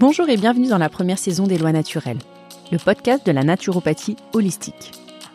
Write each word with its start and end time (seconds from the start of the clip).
Bonjour 0.00 0.30
et 0.30 0.38
bienvenue 0.38 0.68
dans 0.68 0.78
la 0.78 0.88
première 0.88 1.18
saison 1.18 1.46
des 1.46 1.58
Lois 1.58 1.72
naturelles, 1.72 2.20
le 2.72 2.78
podcast 2.78 3.26
de 3.26 3.32
la 3.32 3.44
naturopathie 3.44 4.16
holistique. 4.32 4.92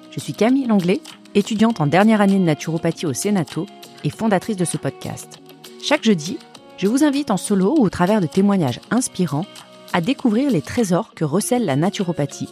Je 0.09 0.19
suis 0.19 0.33
Camille 0.33 0.65
Langlais, 0.65 1.01
étudiante 1.35 1.81
en 1.81 1.85
dernière 1.85 2.19
année 2.19 2.39
de 2.39 2.43
naturopathie 2.45 3.05
au 3.05 3.13
Sénato 3.13 3.67
et 4.03 4.09
fondatrice 4.09 4.57
de 4.57 4.65
ce 4.65 4.77
podcast. 4.77 5.39
Chaque 5.83 6.03
jeudi, 6.03 6.39
je 6.77 6.87
vous 6.87 7.03
invite 7.03 7.29
en 7.29 7.37
solo 7.37 7.75
ou 7.77 7.83
au 7.83 7.91
travers 7.91 8.21
de 8.21 8.25
témoignages 8.25 8.79
inspirants 8.89 9.45
à 9.93 10.01
découvrir 10.01 10.49
les 10.49 10.63
trésors 10.63 11.13
que 11.13 11.25
recèle 11.25 11.65
la 11.65 11.75
naturopathie 11.75 12.49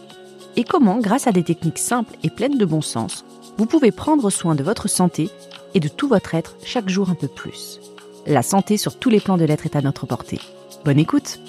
et 0.54 0.62
comment, 0.62 0.98
grâce 0.98 1.26
à 1.26 1.32
des 1.32 1.42
techniques 1.42 1.78
simples 1.78 2.14
et 2.22 2.30
pleines 2.30 2.58
de 2.58 2.64
bon 2.64 2.80
sens, 2.80 3.24
vous 3.58 3.66
pouvez 3.66 3.90
prendre 3.90 4.30
soin 4.30 4.54
de 4.54 4.62
votre 4.62 4.88
santé 4.88 5.30
et 5.74 5.80
de 5.80 5.88
tout 5.88 6.06
votre 6.06 6.36
être 6.36 6.54
chaque 6.64 6.88
jour 6.88 7.10
un 7.10 7.16
peu 7.16 7.26
plus. 7.26 7.80
La 8.24 8.44
santé 8.44 8.76
sur 8.76 9.00
tous 9.00 9.10
les 9.10 9.18
plans 9.18 9.36
de 9.36 9.44
l'être 9.44 9.66
est 9.66 9.74
à 9.74 9.82
notre 9.82 10.06
portée. 10.06 10.38
Bonne 10.84 11.00
écoute 11.00 11.40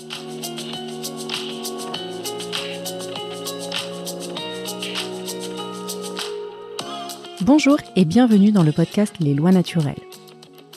Bonjour 7.45 7.77
et 7.95 8.05
bienvenue 8.05 8.51
dans 8.51 8.63
le 8.63 8.71
podcast 8.71 9.19
Les 9.19 9.35
lois 9.35 9.51
naturelles. 9.51 10.01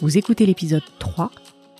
Vous 0.03 0.19
écoutez 0.19 0.45
l'épisode 0.45 0.83
3 0.99 1.31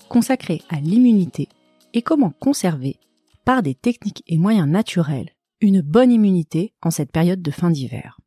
consacré 0.09 0.63
à 0.67 0.79
l'immunité 0.79 1.47
et 1.93 2.01
comment 2.01 2.31
conserver, 2.31 2.99
par 3.45 3.61
des 3.61 3.75
techniques 3.75 4.23
et 4.25 4.39
moyens 4.39 4.67
naturels, 4.67 5.29
une 5.61 5.81
bonne 5.81 6.11
immunité 6.11 6.73
en 6.81 6.89
cette 6.89 7.11
période 7.11 7.43
de 7.43 7.51
fin 7.51 7.69
d'hiver. 7.69 8.19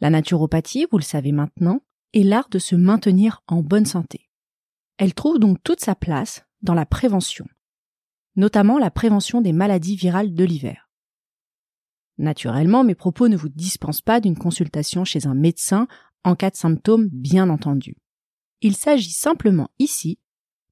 La 0.00 0.08
naturopathie, 0.08 0.86
vous 0.90 0.96
le 0.96 1.04
savez 1.04 1.32
maintenant, 1.32 1.82
est 2.14 2.22
l'art 2.22 2.48
de 2.48 2.58
se 2.58 2.74
maintenir 2.74 3.42
en 3.48 3.60
bonne 3.60 3.84
santé. 3.84 4.30
Elle 4.96 5.12
trouve 5.12 5.38
donc 5.38 5.62
toute 5.62 5.80
sa 5.80 5.94
place 5.94 6.46
dans 6.62 6.74
la 6.74 6.86
prévention, 6.86 7.44
notamment 8.34 8.78
la 8.78 8.90
prévention 8.90 9.42
des 9.42 9.52
maladies 9.52 9.96
virales 9.96 10.32
de 10.32 10.44
l'hiver. 10.44 10.89
Naturellement, 12.20 12.84
mes 12.84 12.94
propos 12.94 13.28
ne 13.28 13.36
vous 13.36 13.48
dispensent 13.48 14.02
pas 14.02 14.20
d'une 14.20 14.36
consultation 14.36 15.06
chez 15.06 15.26
un 15.26 15.34
médecin 15.34 15.88
en 16.22 16.36
cas 16.36 16.50
de 16.50 16.56
symptômes 16.56 17.08
bien 17.08 17.48
entendu. 17.48 17.96
Il 18.60 18.76
s'agit 18.76 19.12
simplement 19.12 19.70
ici 19.78 20.18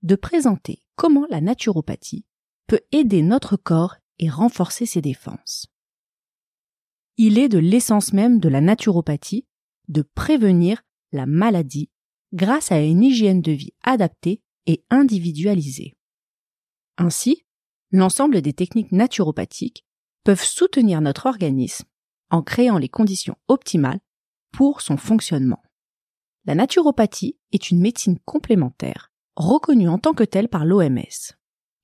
de 0.03 0.15
présenter 0.15 0.83
comment 0.95 1.25
la 1.31 1.41
naturopathie 1.41 2.27
peut 2.67 2.83
aider 2.93 3.23
notre 3.23 3.57
corps 3.57 3.97
et 4.19 4.29
renforcer 4.29 4.85
ses 4.85 5.01
défenses. 5.01 5.69
Il 7.17 7.39
est 7.39 7.49
de 7.49 7.59
l'essence 7.59 8.13
même 8.13 8.41
de 8.41 8.51
la 8.51 8.61
naturopathie 8.61 9.47
de 9.89 10.03
prévenir 10.03 10.83
la 11.13 11.25
maladie 11.25 11.89
grâce 12.35 12.73
à 12.73 12.83
une 12.83 13.03
hygiène 13.03 13.41
de 13.41 13.53
vie 13.53 13.73
adaptée 13.83 14.43
et 14.67 14.85
individualisée. 14.91 15.97
Ainsi, 16.99 17.47
l'ensemble 17.91 18.43
des 18.43 18.53
techniques 18.53 18.93
naturopathiques 18.93 19.87
peuvent 20.29 20.45
soutenir 20.45 21.01
notre 21.01 21.25
organisme 21.25 21.87
en 22.29 22.43
créant 22.43 22.77
les 22.77 22.91
conditions 22.91 23.39
optimales 23.49 24.01
pour 24.53 24.83
son 24.83 24.99
fonctionnement. 24.99 25.63
La 26.45 26.55
naturopathie 26.55 27.39
est 27.53 27.71
une 27.71 27.81
médecine 27.81 28.19
complémentaire 28.27 29.11
reconnue 29.37 29.89
en 29.89 29.97
tant 29.97 30.13
que 30.13 30.25
telle 30.25 30.51
par 30.51 30.67
l'OMS. 30.67 31.33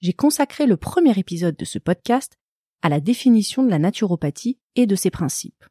J'ai 0.03 0.13
consacré 0.13 0.67
le 0.67 0.77
premier 0.77 1.19
épisode 1.19 1.57
de 1.57 1.65
ce 1.65 1.79
podcast 1.79 2.39
à 2.83 2.91
la 2.91 3.01
définition 3.01 3.63
de 3.63 3.71
la 3.71 3.79
naturopathie 3.79 4.59
et 4.75 4.85
de 4.85 4.95
ses 4.95 5.11
principes. 5.11 5.65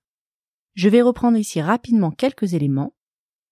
Je 0.74 0.90
vais 0.90 1.04
reprendre 1.04 1.38
ici 1.38 1.62
rapidement 1.62 2.10
quelques 2.10 2.56
éléments. 2.56 2.96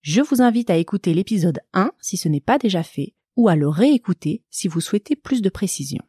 Je 0.01 0.21
vous 0.21 0.41
invite 0.41 0.71
à 0.71 0.77
écouter 0.77 1.13
l'épisode 1.13 1.59
1 1.73 1.91
si 1.99 2.17
ce 2.17 2.27
n'est 2.27 2.41
pas 2.41 2.57
déjà 2.57 2.81
fait 2.81 3.13
ou 3.35 3.49
à 3.49 3.55
le 3.55 3.69
réécouter 3.69 4.43
si 4.49 4.67
vous 4.67 4.81
souhaitez 4.81 5.15
plus 5.15 5.43
de 5.43 5.49
précision. 5.49 6.01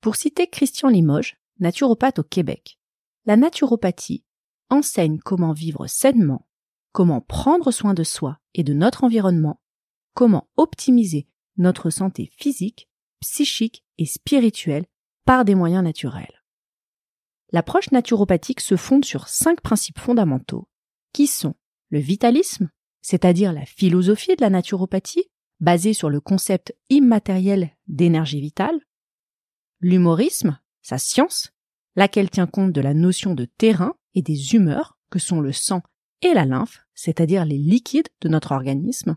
Pour 0.00 0.16
citer 0.16 0.48
Christian 0.48 0.88
Limoges, 0.88 1.37
naturopathe 1.58 2.18
au 2.20 2.24
Québec. 2.24 2.78
La 3.24 3.36
naturopathie 3.36 4.24
enseigne 4.70 5.18
comment 5.18 5.52
vivre 5.52 5.86
sainement, 5.86 6.46
comment 6.92 7.20
prendre 7.20 7.70
soin 7.70 7.94
de 7.94 8.04
soi 8.04 8.38
et 8.54 8.64
de 8.64 8.72
notre 8.72 9.04
environnement, 9.04 9.60
comment 10.14 10.48
optimiser 10.56 11.28
notre 11.56 11.90
santé 11.90 12.30
physique, 12.36 12.88
psychique 13.20 13.84
et 13.98 14.06
spirituelle 14.06 14.86
par 15.24 15.44
des 15.44 15.54
moyens 15.54 15.84
naturels. 15.84 16.42
L'approche 17.50 17.90
naturopathique 17.90 18.60
se 18.60 18.76
fonde 18.76 19.04
sur 19.04 19.28
cinq 19.28 19.60
principes 19.60 19.98
fondamentaux 19.98 20.68
qui 21.12 21.26
sont 21.26 21.54
le 21.90 21.98
vitalisme, 21.98 22.70
c'est-à-dire 23.00 23.52
la 23.52 23.64
philosophie 23.64 24.36
de 24.36 24.42
la 24.42 24.50
naturopathie 24.50 25.30
basée 25.60 25.94
sur 25.94 26.10
le 26.10 26.20
concept 26.20 26.76
immatériel 26.90 27.76
d'énergie 27.86 28.40
vitale, 28.40 28.78
l'humorisme, 29.80 30.58
sa 30.88 30.96
science, 30.96 31.52
laquelle 31.96 32.30
tient 32.30 32.46
compte 32.46 32.72
de 32.72 32.80
la 32.80 32.94
notion 32.94 33.34
de 33.34 33.44
terrain 33.44 33.94
et 34.14 34.22
des 34.22 34.54
humeurs 34.54 34.96
que 35.10 35.18
sont 35.18 35.42
le 35.42 35.52
sang 35.52 35.82
et 36.22 36.32
la 36.32 36.46
lymphe, 36.46 36.80
c'est-à-dire 36.94 37.44
les 37.44 37.58
liquides 37.58 38.08
de 38.22 38.28
notre 38.30 38.52
organisme. 38.52 39.16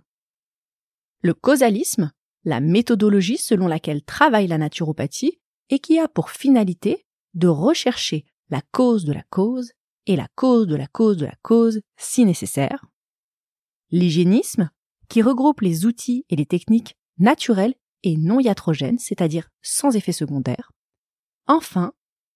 Le 1.22 1.34
causalisme, 1.34 2.12
la 2.44 2.60
méthodologie 2.60 3.38
selon 3.38 3.68
laquelle 3.68 4.04
travaille 4.04 4.48
la 4.48 4.58
naturopathie 4.58 5.40
et 5.70 5.80
qui 5.80 5.98
a 5.98 6.10
pour 6.10 6.30
finalité 6.30 7.06
de 7.36 7.48
rechercher 7.48 8.26
la 8.50 8.62
cause 8.74 9.06
de 9.06 9.14
la 9.14 9.24
cause 9.30 9.72
et 10.08 10.18
la 10.18 10.28
cause 10.36 10.68
de 10.68 10.76
la 10.76 10.88
cause 10.88 11.16
de 11.16 11.26
la 11.26 11.38
cause 11.42 11.80
si 11.96 12.26
nécessaire. 12.26 12.86
L'hygiénisme, 13.92 14.70
qui 15.08 15.22
regroupe 15.22 15.62
les 15.62 15.86
outils 15.86 16.26
et 16.30 16.36
les 16.36 16.46
techniques 16.46 16.98
naturelles 17.18 17.76
et 18.04 18.18
non 18.18 18.42
iatrogènes, 18.42 19.00
c'est-à-dire 19.00 19.48
sans 19.62 19.96
effet 19.96 20.12
secondaire. 20.12 20.72
Enfin, 21.48 21.94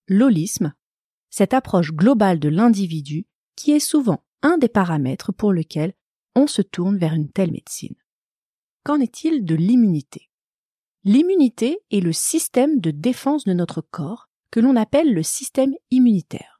l'holisme, 0.07 0.73
cette 1.29 1.53
approche 1.53 1.91
globale 1.91 2.39
de 2.39 2.49
l'individu 2.49 3.27
qui 3.55 3.71
est 3.71 3.79
souvent 3.79 4.23
un 4.41 4.57
des 4.57 4.69
paramètres 4.69 5.31
pour 5.31 5.53
lequel 5.53 5.93
on 6.35 6.47
se 6.47 6.61
tourne 6.61 6.97
vers 6.97 7.13
une 7.13 7.31
telle 7.31 7.51
médecine. 7.51 7.95
Qu'en 8.83 8.99
est-il 8.99 9.45
de 9.45 9.55
l'immunité? 9.55 10.29
L'immunité 11.03 11.79
est 11.91 11.99
le 11.99 12.13
système 12.13 12.79
de 12.79 12.91
défense 12.91 13.45
de 13.45 13.53
notre 13.53 13.81
corps 13.81 14.27
que 14.51 14.59
l'on 14.59 14.75
appelle 14.75 15.13
le 15.13 15.23
système 15.23 15.73
immunitaire. 15.91 16.59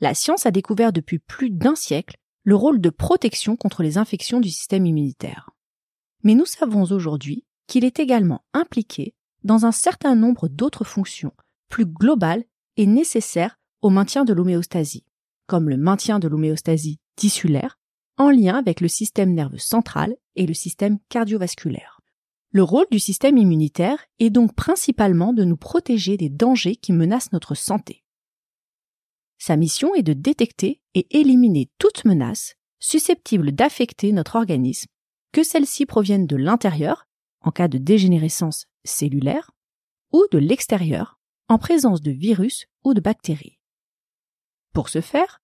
La 0.00 0.14
science 0.14 0.46
a 0.46 0.50
découvert 0.50 0.92
depuis 0.92 1.18
plus 1.18 1.50
d'un 1.50 1.74
siècle 1.74 2.16
le 2.42 2.56
rôle 2.56 2.80
de 2.80 2.90
protection 2.90 3.56
contre 3.56 3.82
les 3.82 3.98
infections 3.98 4.40
du 4.40 4.50
système 4.50 4.86
immunitaire. 4.86 5.50
Mais 6.22 6.34
nous 6.34 6.46
savons 6.46 6.82
aujourd'hui 6.90 7.44
qu'il 7.66 7.84
est 7.84 8.00
également 8.00 8.44
impliqué 8.52 9.14
dans 9.44 9.66
un 9.66 9.72
certain 9.72 10.14
nombre 10.14 10.48
d'autres 10.48 10.84
fonctions 10.84 11.32
plus 11.68 11.86
global 11.86 12.44
et 12.76 12.86
nécessaire 12.86 13.58
au 13.82 13.90
maintien 13.90 14.24
de 14.24 14.32
l'homéostasie, 14.32 15.04
comme 15.46 15.68
le 15.68 15.76
maintien 15.76 16.18
de 16.18 16.28
l'homéostasie 16.28 16.98
tissulaire 17.16 17.78
en 18.18 18.30
lien 18.30 18.56
avec 18.56 18.80
le 18.80 18.88
système 18.88 19.32
nerveux 19.32 19.58
central 19.58 20.14
et 20.36 20.46
le 20.46 20.52
système 20.52 20.98
cardiovasculaire. 21.08 22.00
Le 22.52 22.62
rôle 22.62 22.86
du 22.90 22.98
système 22.98 23.38
immunitaire 23.38 24.04
est 24.18 24.30
donc 24.30 24.54
principalement 24.54 25.32
de 25.32 25.44
nous 25.44 25.56
protéger 25.56 26.16
des 26.16 26.28
dangers 26.28 26.76
qui 26.76 26.92
menacent 26.92 27.32
notre 27.32 27.54
santé. 27.54 28.02
Sa 29.38 29.56
mission 29.56 29.94
est 29.94 30.02
de 30.02 30.12
détecter 30.12 30.82
et 30.94 31.06
éliminer 31.18 31.70
toute 31.78 32.04
menace 32.04 32.56
susceptible 32.80 33.52
d'affecter 33.52 34.12
notre 34.12 34.36
organisme, 34.36 34.88
que 35.32 35.42
celle-ci 35.42 35.86
provienne 35.86 36.26
de 36.26 36.36
l'intérieur, 36.36 37.06
en 37.42 37.50
cas 37.50 37.68
de 37.68 37.78
dégénérescence 37.78 38.66
cellulaire, 38.84 39.50
ou 40.12 40.24
de 40.32 40.38
l'extérieur, 40.38 41.18
en 41.48 41.58
présence 41.58 42.00
de 42.00 42.10
virus 42.10 42.66
ou 42.84 42.94
de 42.94 43.00
bactéries. 43.00 43.58
Pour 44.72 44.88
ce 44.88 45.00
faire, 45.00 45.40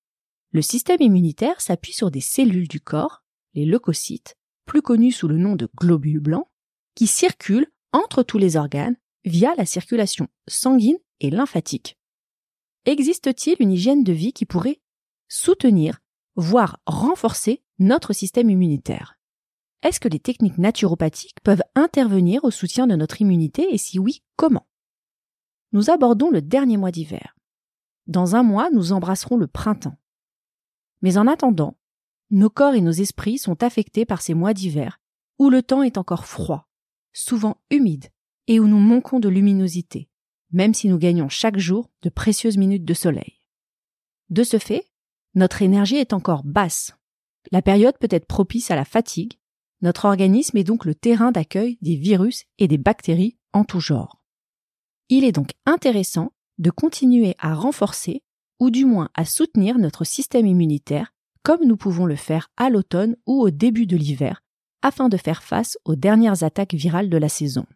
le 0.53 0.63
système 0.63 1.01
immunitaire 1.01 1.61
s'appuie 1.61 1.93
sur 1.93 2.11
des 2.11 2.21
cellules 2.21 2.69
du 2.69 2.81
corps, 2.81 3.25
les 3.55 3.65
leucocytes, 3.65 4.37
plus 4.65 4.83
connus 4.83 5.13
sous 5.13 5.29
le 5.29 5.37
nom 5.37 5.57
de 5.57 5.69
globules 5.77 6.21
blancs, 6.21 6.49
qui 6.95 7.07
circulent 7.07 7.71
entre 7.93 8.23
tous 8.23 8.39
les 8.39 8.57
organes 8.57 8.97
via 9.25 9.55
la 9.57 9.67
circulation 9.67 10.29
sanguine 10.47 10.99
et 11.21 11.31
lymphatique. 11.31 11.99
Existe-t-il 12.85 13.57
une 13.61 13.73
hygiène 13.73 14.05
de 14.05 14.13
vie 14.13 14.33
qui 14.33 14.47
pourrait 14.47 14.81
soutenir, 15.29 15.99
voire 16.37 16.79
renforcer 16.87 17.63
notre 17.79 18.13
système 18.13 18.51
immunitaire? 18.51 19.16
Est-ce 19.87 20.01
que 20.01 20.09
les 20.09 20.19
techniques 20.19 20.59
naturopathiques 20.59 21.39
peuvent 21.45 21.63
intervenir 21.77 22.43
au 22.43 22.51
soutien 22.51 22.89
de 22.89 22.97
notre 22.97 23.21
immunité 23.21 23.73
et 23.73 23.79
si 23.79 24.01
oui, 24.01 24.25
comment? 24.35 24.67
Nous 25.71 25.91
abordons 25.91 26.29
le 26.29 26.43
dernier 26.43 26.77
mois 26.77 26.91
d'hiver. 26.91 27.37
Dans 28.09 28.35
un 28.35 28.43
mois, 28.43 28.69
nous 28.71 28.91
embrasserons 28.91 29.37
le 29.37 29.47
printemps. 29.47 29.97
Mais 31.03 31.19
en 31.19 31.29
attendant, 31.29 31.79
nos 32.31 32.51
corps 32.51 32.75
et 32.75 32.81
nos 32.81 32.91
esprits 32.91 33.39
sont 33.39 33.63
affectés 33.63 34.05
par 34.05 34.23
ces 34.23 34.35
mois 34.35 34.55
d'hiver, 34.55 35.01
où 35.39 35.51
le 35.51 35.63
temps 35.63 35.85
est 35.85 35.99
encore 35.99 36.27
froid, 36.27 36.69
souvent 37.13 37.59
humide, 37.71 38.09
et 38.49 38.59
où 38.59 38.67
nous 38.67 38.81
manquons 38.81 39.21
de 39.21 39.29
luminosité, 39.29 40.09
même 40.51 40.75
si 40.75 40.89
nous 40.89 40.99
gagnons 40.99 41.29
chaque 41.29 41.59
jour 41.59 41.93
de 42.03 42.09
précieuses 42.09 42.57
minutes 42.57 42.85
de 42.85 42.95
soleil. 42.95 43.41
De 44.31 44.43
ce 44.43 44.59
fait, 44.59 44.91
notre 45.37 45.63
énergie 45.63 45.95
est 45.95 46.13
encore 46.13 46.43
basse. 46.43 46.97
La 47.53 47.63
période 47.63 47.97
peut 47.99 48.09
être 48.11 48.27
propice 48.27 48.73
à 48.73 48.75
la 48.75 48.85
fatigue. 48.85 49.39
Notre 49.83 50.07
organisme 50.07 50.57
est 50.57 50.65
donc 50.65 50.85
le 50.85 50.95
terrain 50.95 51.33
d'accueil 51.33 51.79
des 51.83 51.97
virus 51.97 52.45
et 52.59 52.69
des 52.69 52.79
bactéries 52.79 53.37
en 53.53 53.65
tout 53.65 53.81
genre. 53.81 54.23
Il 55.09 55.25
est 55.25 55.33
donc 55.33 55.51
intéressant 55.67 56.33
de 56.59 56.71
continuer 56.71 57.35
à 57.39 57.55
renforcer 57.55 58.23
ou 58.59 58.71
du 58.71 58.85
moins 58.85 59.11
à 59.15 59.25
soutenir 59.25 59.79
notre 59.79 60.05
système 60.05 60.47
immunitaire 60.47 61.13
comme 61.43 61.65
nous 61.65 61.77
pouvons 61.77 62.07
le 62.07 62.17
faire 62.17 62.51
à 62.57 62.71
l'automne 62.71 63.17
ou 63.27 63.41
au 63.41 63.51
début 63.51 63.87
de 63.87 63.97
l'hiver 63.97 64.43
afin 64.83 65.09
de 65.09 65.17
faire 65.17 65.43
face 65.43 65.79
aux 65.85 65.97
dernières 65.97 66.43
attaques 66.43 66.75
virales 66.75 67.11
de 67.11 67.17
la 67.17 67.29
saison. 67.29 67.67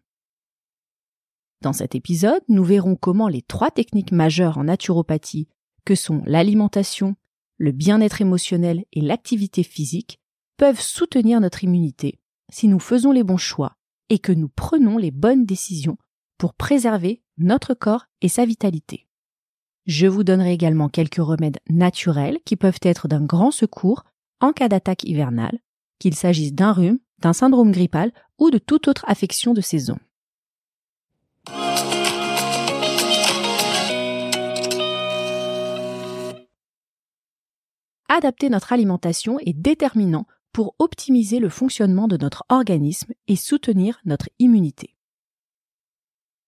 Dans 1.61 1.73
cet 1.73 1.94
épisode, 1.94 2.43
nous 2.49 2.64
verrons 2.64 2.96
comment 2.96 3.29
les 3.29 3.43
trois 3.43 3.70
techniques 3.70 4.12
majeures 4.12 4.58
en 4.58 4.64
naturopathie, 4.64 5.49
que 5.85 5.94
sont 5.94 6.23
l'alimentation, 6.25 7.17
le 7.58 7.73
bien-être 7.73 8.20
émotionnel 8.20 8.85
et 8.93 9.00
l'activité 9.00 9.62
physique, 9.62 10.19
peuvent 10.61 10.83
soutenir 10.83 11.41
notre 11.41 11.65
immunité 11.65 12.21
si 12.53 12.69
nous 12.69 12.81
faisons 12.81 13.12
les 13.12 13.23
bons 13.25 13.39
choix 13.39 13.79
et 14.11 14.19
que 14.19 14.31
nous 14.31 14.51
prenons 14.51 14.99
les 14.99 15.11
bonnes 15.11 15.47
décisions 15.47 15.97
pour 16.37 16.53
préserver 16.53 17.23
notre 17.39 17.73
corps 17.73 18.05
et 18.21 18.29
sa 18.29 18.45
vitalité. 18.45 19.09
Je 19.87 20.07
vous 20.07 20.23
donnerai 20.23 20.53
également 20.53 20.91
quelques 20.91 21.15
remèdes 21.15 21.61
naturels 21.71 22.41
qui 22.45 22.57
peuvent 22.57 22.79
être 22.83 23.09
d'un 23.09 23.25
grand 23.25 23.51
secours 23.51 24.05
en 24.41 24.53
cas 24.53 24.69
d'attaque 24.69 25.05
hivernale, 25.05 25.61
qu'il 25.99 26.15
s'agisse 26.15 26.53
d'un 26.53 26.73
rhume, 26.73 26.99
d'un 27.21 27.33
syndrome 27.33 27.73
grippal 27.73 28.13
ou 28.37 28.51
de 28.51 28.59
toute 28.59 28.87
autre 28.87 29.06
affection 29.09 29.55
de 29.55 29.63
saison. 29.63 29.99
Adapter 38.11 38.51
notre 38.51 38.75
alimentation 38.75 39.39
est 39.39 39.55
déterminant 39.55 40.27
pour 40.52 40.75
optimiser 40.79 41.38
le 41.38 41.49
fonctionnement 41.49 42.08
de 42.08 42.17
notre 42.17 42.44
organisme 42.49 43.12
et 43.29 43.37
soutenir 43.37 44.00
notre 44.05 44.29
immunité. 44.38 44.97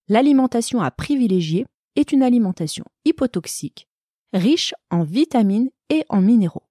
L'alimentation 0.08 0.81
à 0.81 0.90
privilégier 0.90 1.66
est 1.96 2.12
une 2.12 2.22
alimentation 2.22 2.84
hypotoxique, 3.04 3.88
riche 4.32 4.75
en 4.90 5.04
vitamines 5.04 5.70
et 5.88 6.04
en 6.08 6.20
minéraux. 6.20 6.66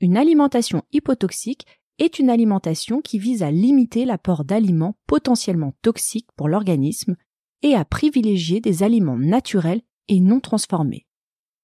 Une 0.00 0.16
alimentation 0.16 0.82
hypotoxique 0.92 1.66
est 1.98 2.18
une 2.18 2.30
alimentation 2.30 3.00
qui 3.00 3.18
vise 3.18 3.42
à 3.42 3.50
limiter 3.50 4.04
l'apport 4.04 4.44
d'aliments 4.44 4.98
potentiellement 5.06 5.72
toxiques 5.82 6.28
pour 6.36 6.48
l'organisme 6.48 7.16
et 7.62 7.74
à 7.74 7.84
privilégier 7.84 8.60
des 8.60 8.82
aliments 8.82 9.16
naturels 9.16 9.82
et 10.08 10.20
non 10.20 10.40
transformés. 10.40 11.06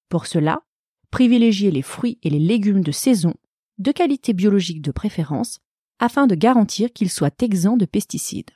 Pour 0.09 0.25
cela, 0.25 0.63
privilégier 1.11 1.71
les 1.71 1.83
fruits 1.83 2.17
et 2.23 2.29
les 2.29 2.39
légumes 2.39 2.83
de 2.83 2.91
saison, 2.91 3.35
de 3.77 3.91
qualité 3.91 4.33
biologique 4.33 4.81
de 4.81 4.91
préférence, 4.91 5.59
afin 5.99 6.27
de 6.27 6.35
garantir 6.35 6.91
qu'ils 6.91 7.09
soient 7.09 7.31
exempts 7.41 7.77
de 7.77 7.85
pesticides. 7.85 8.51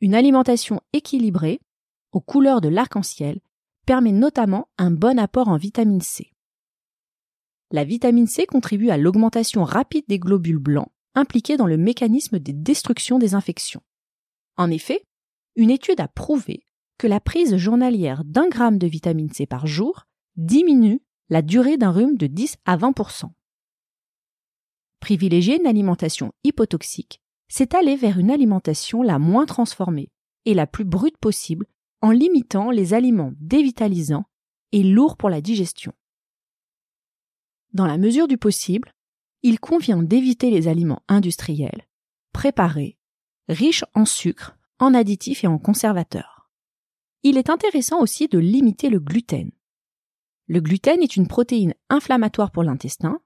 Une 0.00 0.14
alimentation 0.14 0.80
équilibrée, 0.92 1.60
aux 2.12 2.20
couleurs 2.20 2.60
de 2.60 2.68
l'arc-en-ciel, 2.68 3.40
permet 3.86 4.12
notamment 4.12 4.68
un 4.78 4.90
bon 4.90 5.18
apport 5.18 5.48
en 5.48 5.56
vitamine 5.56 6.00
C. 6.00 6.32
La 7.70 7.84
vitamine 7.84 8.26
C 8.26 8.46
contribue 8.46 8.90
à 8.90 8.96
l'augmentation 8.96 9.64
rapide 9.64 10.04
des 10.08 10.18
globules 10.18 10.58
blancs 10.58 10.90
impliqués 11.14 11.56
dans 11.56 11.66
le 11.66 11.76
mécanisme 11.76 12.38
de 12.38 12.52
destruction 12.52 13.18
des 13.18 13.34
infections. 13.34 13.82
En 14.56 14.70
effet, 14.70 15.04
une 15.56 15.70
étude 15.70 16.00
a 16.00 16.08
prouvé 16.08 16.66
que 16.98 17.06
la 17.06 17.20
prise 17.20 17.56
journalière 17.56 18.24
d'un 18.24 18.48
gramme 18.48 18.78
de 18.78 18.86
vitamine 18.86 19.32
C 19.32 19.46
par 19.46 19.66
jour 19.66 20.06
diminue 20.36 21.02
la 21.30 21.42
durée 21.42 21.76
d'un 21.76 21.90
rhume 21.90 22.16
de 22.16 22.26
10 22.26 22.56
à 22.64 22.76
20% 22.76 23.30
Privilégier 25.00 25.58
une 25.60 25.66
alimentation 25.66 26.32
hypotoxique, 26.44 27.20
c'est 27.48 27.74
aller 27.74 27.96
vers 27.96 28.18
une 28.18 28.30
alimentation 28.30 29.02
la 29.02 29.18
moins 29.18 29.46
transformée 29.46 30.10
et 30.44 30.54
la 30.54 30.66
plus 30.66 30.84
brute 30.84 31.18
possible 31.18 31.66
en 32.02 32.10
limitant 32.10 32.70
les 32.70 32.94
aliments 32.94 33.32
dévitalisants 33.38 34.24
et 34.72 34.82
lourds 34.82 35.16
pour 35.16 35.30
la 35.30 35.40
digestion. 35.40 35.92
Dans 37.72 37.86
la 37.86 37.98
mesure 37.98 38.28
du 38.28 38.36
possible, 38.36 38.92
il 39.42 39.60
convient 39.60 40.02
d'éviter 40.02 40.50
les 40.50 40.68
aliments 40.68 41.02
industriels, 41.08 41.86
préparés, 42.32 42.98
riches 43.48 43.84
en 43.94 44.04
sucre, 44.04 44.56
en 44.78 44.94
additifs 44.94 45.44
et 45.44 45.46
en 45.46 45.58
conservateurs. 45.58 46.50
Il 47.22 47.38
est 47.38 47.50
intéressant 47.50 48.00
aussi 48.00 48.28
de 48.28 48.38
limiter 48.38 48.90
le 48.90 49.00
gluten, 49.00 49.50
le 50.46 50.60
gluten 50.60 51.02
est 51.02 51.16
une 51.16 51.26
protéine 51.26 51.74
inflammatoire 51.88 52.50
pour 52.50 52.62
l'intestin. 52.62 53.20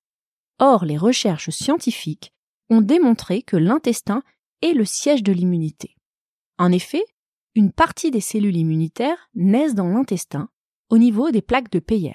Or, 0.58 0.84
les 0.84 0.96
recherches 0.96 1.50
scientifiques 1.50 2.32
ont 2.70 2.80
démontré 2.80 3.42
que 3.42 3.56
l'intestin 3.56 4.22
est 4.62 4.72
le 4.72 4.84
siège 4.84 5.22
de 5.22 5.32
l'immunité. 5.32 5.96
En 6.58 6.72
effet, 6.72 7.04
une 7.54 7.72
partie 7.72 8.10
des 8.10 8.20
cellules 8.20 8.56
immunitaires 8.56 9.30
naissent 9.34 9.74
dans 9.74 9.88
l'intestin, 9.88 10.48
au 10.90 10.98
niveau 10.98 11.30
des 11.30 11.42
plaques 11.42 11.70
de 11.70 11.78
Peyer. 11.78 12.14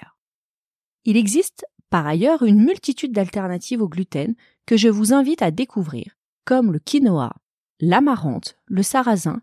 Il 1.04 1.16
existe 1.16 1.66
par 1.90 2.06
ailleurs 2.06 2.42
une 2.42 2.64
multitude 2.64 3.12
d'alternatives 3.12 3.82
au 3.82 3.88
gluten 3.88 4.34
que 4.66 4.76
je 4.76 4.88
vous 4.88 5.12
invite 5.12 5.42
à 5.42 5.50
découvrir, 5.50 6.16
comme 6.44 6.72
le 6.72 6.78
quinoa, 6.78 7.34
l'amarante, 7.80 8.58
le 8.66 8.82
sarrasin, 8.82 9.42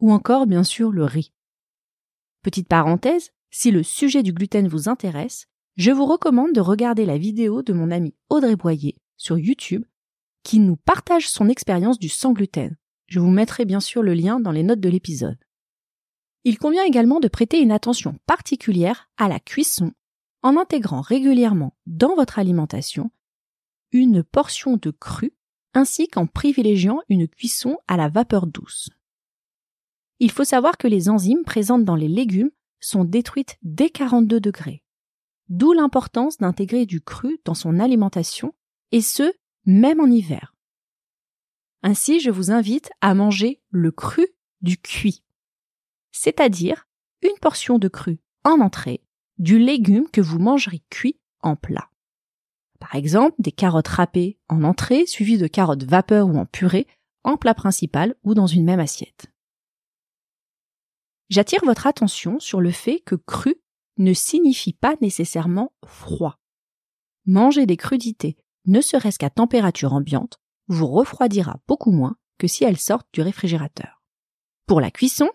ou 0.00 0.12
encore 0.12 0.46
bien 0.46 0.64
sûr 0.64 0.92
le 0.92 1.04
riz. 1.04 1.32
Petite 2.42 2.68
parenthèse, 2.68 3.32
si 3.56 3.70
le 3.70 3.84
sujet 3.84 4.24
du 4.24 4.32
gluten 4.32 4.66
vous 4.66 4.88
intéresse, 4.88 5.46
je 5.76 5.92
vous 5.92 6.06
recommande 6.06 6.52
de 6.52 6.60
regarder 6.60 7.06
la 7.06 7.16
vidéo 7.16 7.62
de 7.62 7.72
mon 7.72 7.92
ami 7.92 8.12
Audrey 8.28 8.56
Boyer 8.56 8.96
sur 9.16 9.38
YouTube 9.38 9.84
qui 10.42 10.58
nous 10.58 10.74
partage 10.74 11.28
son 11.28 11.48
expérience 11.48 12.00
du 12.00 12.08
sans 12.08 12.32
gluten. 12.32 12.76
Je 13.06 13.20
vous 13.20 13.30
mettrai 13.30 13.64
bien 13.64 13.78
sûr 13.78 14.02
le 14.02 14.12
lien 14.12 14.40
dans 14.40 14.50
les 14.50 14.64
notes 14.64 14.80
de 14.80 14.88
l'épisode. 14.88 15.38
Il 16.42 16.58
convient 16.58 16.82
également 16.82 17.20
de 17.20 17.28
prêter 17.28 17.60
une 17.60 17.70
attention 17.70 18.18
particulière 18.26 19.08
à 19.18 19.28
la 19.28 19.38
cuisson 19.38 19.92
en 20.42 20.56
intégrant 20.56 21.00
régulièrement 21.00 21.76
dans 21.86 22.16
votre 22.16 22.40
alimentation 22.40 23.12
une 23.92 24.24
portion 24.24 24.76
de 24.76 24.90
cru 24.90 25.32
ainsi 25.74 26.08
qu'en 26.08 26.26
privilégiant 26.26 26.98
une 27.08 27.28
cuisson 27.28 27.78
à 27.86 27.96
la 27.96 28.08
vapeur 28.08 28.48
douce. 28.48 28.90
Il 30.18 30.32
faut 30.32 30.42
savoir 30.42 30.76
que 30.76 30.88
les 30.88 31.08
enzymes 31.08 31.44
présentes 31.44 31.84
dans 31.84 31.96
les 31.96 32.08
légumes 32.08 32.50
sont 32.84 33.04
détruites 33.04 33.56
dès 33.62 33.90
42 33.90 34.40
degrés. 34.40 34.82
D'où 35.48 35.72
l'importance 35.72 36.38
d'intégrer 36.38 36.86
du 36.86 37.00
cru 37.00 37.38
dans 37.44 37.54
son 37.54 37.80
alimentation, 37.80 38.54
et 38.92 39.00
ce, 39.00 39.32
même 39.66 40.00
en 40.00 40.06
hiver. 40.06 40.54
Ainsi, 41.82 42.20
je 42.20 42.30
vous 42.30 42.50
invite 42.50 42.90
à 43.00 43.14
manger 43.14 43.60
le 43.70 43.90
cru 43.90 44.26
du 44.62 44.78
cuit, 44.78 45.22
c'est-à-dire 46.12 46.86
une 47.22 47.38
portion 47.40 47.78
de 47.78 47.88
cru 47.88 48.20
en 48.44 48.60
entrée 48.60 49.02
du 49.38 49.58
légume 49.58 50.08
que 50.10 50.20
vous 50.20 50.38
mangerez 50.38 50.82
cuit 50.90 51.18
en 51.42 51.56
plat. 51.56 51.90
Par 52.78 52.94
exemple, 52.94 53.36
des 53.38 53.52
carottes 53.52 53.88
râpées 53.88 54.38
en 54.48 54.62
entrée 54.62 55.06
suivies 55.06 55.38
de 55.38 55.46
carottes 55.46 55.84
vapeur 55.84 56.28
ou 56.28 56.36
en 56.36 56.46
purée 56.46 56.86
en 57.24 57.36
plat 57.36 57.54
principal 57.54 58.14
ou 58.22 58.34
dans 58.34 58.46
une 58.46 58.64
même 58.64 58.80
assiette. 58.80 59.26
J'attire 61.30 61.64
votre 61.64 61.86
attention 61.86 62.38
sur 62.38 62.60
le 62.60 62.70
fait 62.70 63.00
que 63.00 63.14
cru 63.14 63.56
ne 63.98 64.12
signifie 64.12 64.72
pas 64.72 64.96
nécessairement 65.00 65.72
froid. 65.86 66.38
Manger 67.26 67.66
des 67.66 67.76
crudités, 67.76 68.36
ne 68.66 68.80
serait-ce 68.80 69.18
qu'à 69.18 69.30
température 69.30 69.92
ambiante, 69.92 70.38
vous 70.68 70.86
refroidira 70.86 71.60
beaucoup 71.68 71.92
moins 71.92 72.16
que 72.38 72.46
si 72.46 72.64
elles 72.64 72.78
sortent 72.78 73.08
du 73.12 73.22
réfrigérateur. 73.22 74.02
Pour 74.66 74.80
la 74.80 74.90
cuisson, 74.90 75.28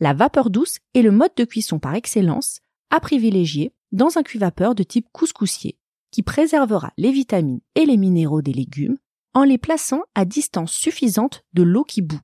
la 0.00 0.12
vapeur 0.12 0.50
douce 0.50 0.78
est 0.94 1.02
le 1.02 1.10
mode 1.10 1.34
de 1.36 1.44
cuisson 1.44 1.78
par 1.78 1.94
excellence 1.94 2.60
à 2.90 3.00
privilégier 3.00 3.74
dans 3.92 4.18
un 4.18 4.22
cuit-vapeur 4.22 4.74
de 4.74 4.82
type 4.82 5.08
couscoussier 5.12 5.78
qui 6.10 6.22
préservera 6.22 6.92
les 6.96 7.12
vitamines 7.12 7.60
et 7.74 7.86
les 7.86 7.96
minéraux 7.96 8.42
des 8.42 8.52
légumes 8.52 8.96
en 9.34 9.44
les 9.44 9.58
plaçant 9.58 10.02
à 10.14 10.24
distance 10.24 10.72
suffisante 10.72 11.44
de 11.52 11.62
l'eau 11.62 11.84
qui 11.84 12.02
bout. 12.02 12.20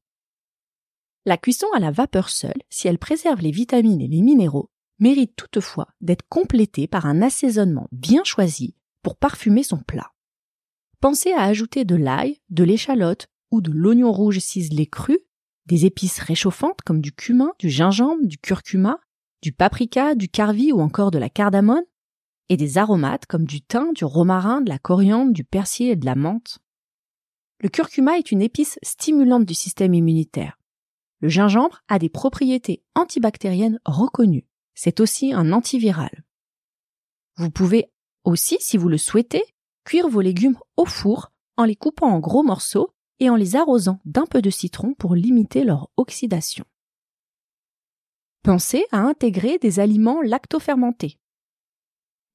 La 1.25 1.37
cuisson 1.37 1.69
à 1.73 1.79
la 1.79 1.93
vapeur 1.93 2.29
seule, 2.29 2.63
si 2.69 2.89
elle 2.89 2.99
préserve 2.99 3.41
les 3.41 3.53
vitamines 3.53 4.01
et 4.01 4.09
les 4.09 4.23
minéraux, 4.23 4.71
mérite 4.99 5.37
toutefois 5.37 5.87
d'être 6.01 6.29
complétée 6.29 6.89
par 6.89 7.07
un 7.07 7.23
assaisonnement 7.23 7.89
bien 7.93 8.25
choisi 8.25 8.75
pour 9.03 9.17
parfumer 9.17 9.63
son 9.63 9.79
plat. 9.79 10.11
Pensez 11.01 11.33
à 11.33 11.43
ajouter 11.43 11.85
de 11.85 11.95
l'ail, 11.95 12.41
de 12.51 12.65
l'échalote 12.65 13.29
ou 13.53 13.61
de 13.61 13.71
l'oignon 13.71 14.11
rouge 14.11 14.41
ciselé 14.41 14.87
cru, 14.87 15.19
des 15.67 15.87
épices 15.87 16.19
réchauffantes 16.19 16.81
comme 16.85 17.01
du 17.01 17.13
cumin, 17.13 17.53
du 17.61 17.71
gingembre, 17.71 18.27
du 18.27 18.39
curcuma, 18.39 18.99
du 19.43 19.53
paprika, 19.53 20.17
du 20.17 20.29
carvi 20.29 20.73
ou 20.73 20.81
encore 20.81 21.13
de 21.13 21.19
la 21.19 21.29
cardamone, 21.29 21.85
et 22.49 22.57
des 22.57 22.79
aromates 22.79 23.27
comme 23.27 23.45
du 23.45 23.63
thym, 23.63 23.93
du 23.95 24.05
romarin, 24.05 24.61
de 24.61 24.69
la 24.69 24.79
coriandre, 24.79 25.33
du 25.33 25.45
persil 25.45 25.89
et 25.89 25.97
de 25.97 26.05
la 26.05 26.17
menthe. 26.17 26.59
Le 27.61 27.69
curcuma 27.69 28.19
est 28.19 28.33
une 28.33 28.43
épice 28.43 28.79
stimulante 28.83 29.45
du 29.45 29.55
système 29.55 29.95
immunitaire. 29.95 30.59
Le 31.23 31.29
gingembre 31.29 31.83
a 31.87 32.01
des 32.01 32.09
propriétés 32.09 32.83
antibactériennes 32.97 33.79
reconnues. 33.85 34.47
C'est 34.75 34.99
aussi 34.99 35.33
un 35.33 35.53
antiviral. 35.53 36.25
Vous 37.37 37.51
pouvez 37.51 37.93
aussi, 38.25 38.57
si 38.61 38.77
vous 38.77 38.89
le 38.89 38.99
souhaitez, 38.99 39.45
cuire 39.85 40.09
vos 40.09 40.21
légumes 40.21 40.59
au 40.77 40.85
four 40.85 41.31
en 41.57 41.65
les 41.65 41.77
coupant 41.77 42.09
en 42.09 42.19
gros 42.19 42.43
morceaux 42.43 42.93
et 43.21 43.31
en 43.31 43.37
les 43.37 43.55
arrosant 43.55 44.01
d'un 44.05 44.27
peu 44.27 44.43
de 44.43 44.51
citron 44.51 44.95
pour 44.95 45.15
limiter 45.15 45.63
leur 45.63 45.91
oxydation. 45.97 46.65
Pensez 48.43 48.85
à 48.91 48.99
intégrer 48.99 49.59
des 49.59 49.79
aliments 49.79 50.23
lactofermentés. 50.23 51.21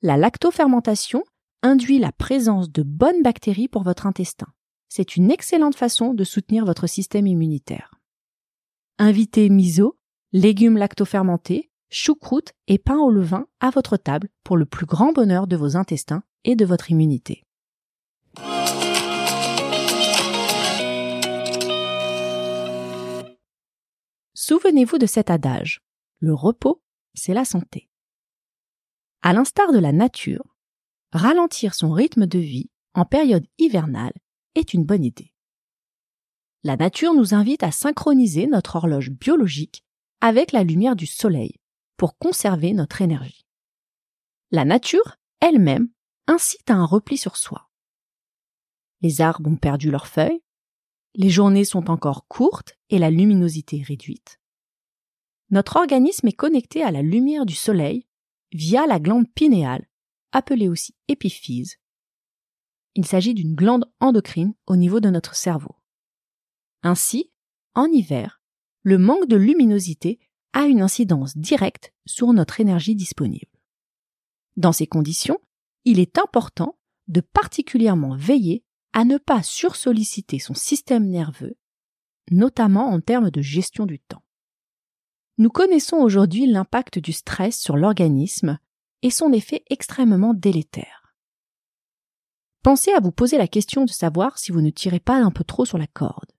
La 0.01 0.15
lactofermentation 0.15 1.25
induit 1.62 2.00
la 2.00 2.13
présence 2.13 2.72
de 2.72 2.84
bonnes 2.84 3.22
bactéries 3.22 3.67
pour 3.67 3.84
votre 3.84 4.08
intestin. 4.08 4.48
C'est 4.88 5.17
une 5.17 5.29
excellente 5.29 5.75
façon 5.75 6.13
de 6.13 6.24
soutenir 6.24 6.63
votre 6.63 6.88
système 6.88 7.27
immunitaire. 7.27 7.97
Invitez 9.00 9.50
miso, 9.50 9.96
légumes 10.32 10.75
lactofermentés, 10.75 11.70
choucroute 11.92 12.54
et 12.68 12.80
pain 12.80 12.98
au 12.98 13.12
levain 13.12 13.46
à 13.60 13.70
votre 13.70 13.96
table 13.96 14.27
pour 14.44 14.58
le 14.58 14.66
plus 14.66 14.88
grand 14.88 15.13
bonheur 15.13 15.46
de 15.46 15.56
vos 15.56 15.75
intestins 15.77 16.24
et 16.44 16.56
de 16.56 16.66
votre 16.66 16.89
immunité. 16.89 17.44
Souvenez-vous 24.34 24.98
de 24.98 25.06
cet 25.06 25.30
adage. 25.30 25.84
Le 26.20 26.34
repos, 26.34 26.82
c'est 27.13 27.36
la 27.36 27.46
santé. 27.46 27.92
À 29.22 29.32
l'instar 29.32 29.72
de 29.74 29.80
la 29.80 29.92
nature, 29.92 30.56
ralentir 31.12 31.75
son 31.75 31.92
rythme 31.92 32.25
de 32.25 32.39
vie 32.39 32.72
en 32.96 33.06
période 33.06 33.46
hivernale 33.60 34.13
est 34.56 34.74
une 34.74 34.86
bonne 34.86 35.04
idée. 35.04 35.36
La 36.64 36.76
nature 36.76 37.14
nous 37.14 37.34
invite 37.34 37.64
à 37.64 37.72
synchroniser 37.72 38.48
notre 38.48 38.76
horloge 38.76 39.12
biologique 39.12 39.84
avec 40.22 40.52
la 40.52 40.64
lumière 40.64 40.96
du 40.96 41.06
soleil 41.06 41.60
pour 41.98 42.18
conserver 42.18 42.74
notre 42.74 43.02
énergie. 43.02 43.46
La 44.52 44.66
nature, 44.66 45.18
elle-même, 45.40 45.90
incite 46.28 46.70
à 46.70 46.76
un 46.76 46.86
repli 46.86 47.18
sur 47.18 47.38
soi. 47.38 47.70
Les 49.02 49.22
arbres 49.22 49.50
ont 49.50 49.56
perdu 49.56 49.92
leurs 49.92 50.08
feuilles, 50.08 50.42
les 51.16 51.30
journées 51.30 51.66
sont 51.66 51.90
encore 51.90 52.28
courtes 52.28 52.78
et 52.90 53.00
la 53.00 53.10
luminosité 53.10 53.82
réduite. 53.82 54.40
Notre 55.50 55.78
organisme 55.78 56.28
est 56.28 56.34
connecté 56.34 56.84
à 56.84 56.92
la 56.92 57.02
lumière 57.02 57.46
du 57.46 57.56
soleil 57.56 58.06
via 58.52 58.86
la 58.86 59.00
glande 59.00 59.32
pinéale, 59.34 59.88
appelée 60.32 60.68
aussi 60.68 60.96
épiphyse. 61.08 61.78
Il 62.96 63.06
s'agit 63.06 63.34
d'une 63.34 63.56
glande 63.56 63.86
endocrine 64.00 64.54
au 64.66 64.76
niveau 64.76 65.00
de 65.00 65.10
notre 65.10 65.36
cerveau. 65.36 65.76
Ainsi, 66.88 67.29
en 67.75 67.88
hiver, 67.88 68.41
le 68.82 68.98
manque 68.98 69.27
de 69.27 69.36
luminosité 69.36 70.22
a 70.53 70.67
une 70.67 70.82
incidence 70.82 71.36
directe 71.36 71.94
sur 72.06 72.32
notre 72.32 72.62
énergie 72.62 72.96
disponible. 72.96 73.51
Dans 74.56 74.72
ces 74.72 74.88
conditions, 74.88 75.38
il 75.84 76.00
est 76.00 76.17
important 76.17 76.79
de 77.10 77.20
particulièrement 77.20 78.15
veiller 78.15 78.63
à 78.94 79.03
ne 79.03 79.17
pas 79.17 79.44
sursolliciter 79.44 80.39
son 80.39 80.53
système 80.53 81.10
nerveux, 81.10 81.58
notamment 82.32 82.88
en 82.88 83.01
termes 83.01 83.32
de 83.32 83.41
gestion 83.41 83.86
du 83.86 84.00
temps. 84.00 84.24
Nous 85.38 85.50
connaissons 85.50 85.98
aujourd'hui 85.98 86.48
l'impact 86.48 87.00
du 87.00 87.12
stress 87.12 87.60
sur 87.60 87.75
l'organisme 87.75 88.60
et 89.01 89.10
son 89.10 89.34
effet 89.34 89.65
extrêmement 89.70 90.34
délétère. 90.34 91.13
Pensez 92.63 92.94
à 92.94 93.01
vous 93.01 93.12
poser 93.12 93.38
la 93.38 93.50
question 93.50 93.84
de 93.84 93.89
savoir 93.89 94.38
si 94.38 94.53
vous 94.53 94.62
ne 94.62 94.70
tirez 94.70 95.01
pas 95.01 95.17
un 95.17 95.32
peu 95.32 95.44
trop 95.44 95.65
sur 95.65 95.77
la 95.77 95.88
corde. 95.88 96.32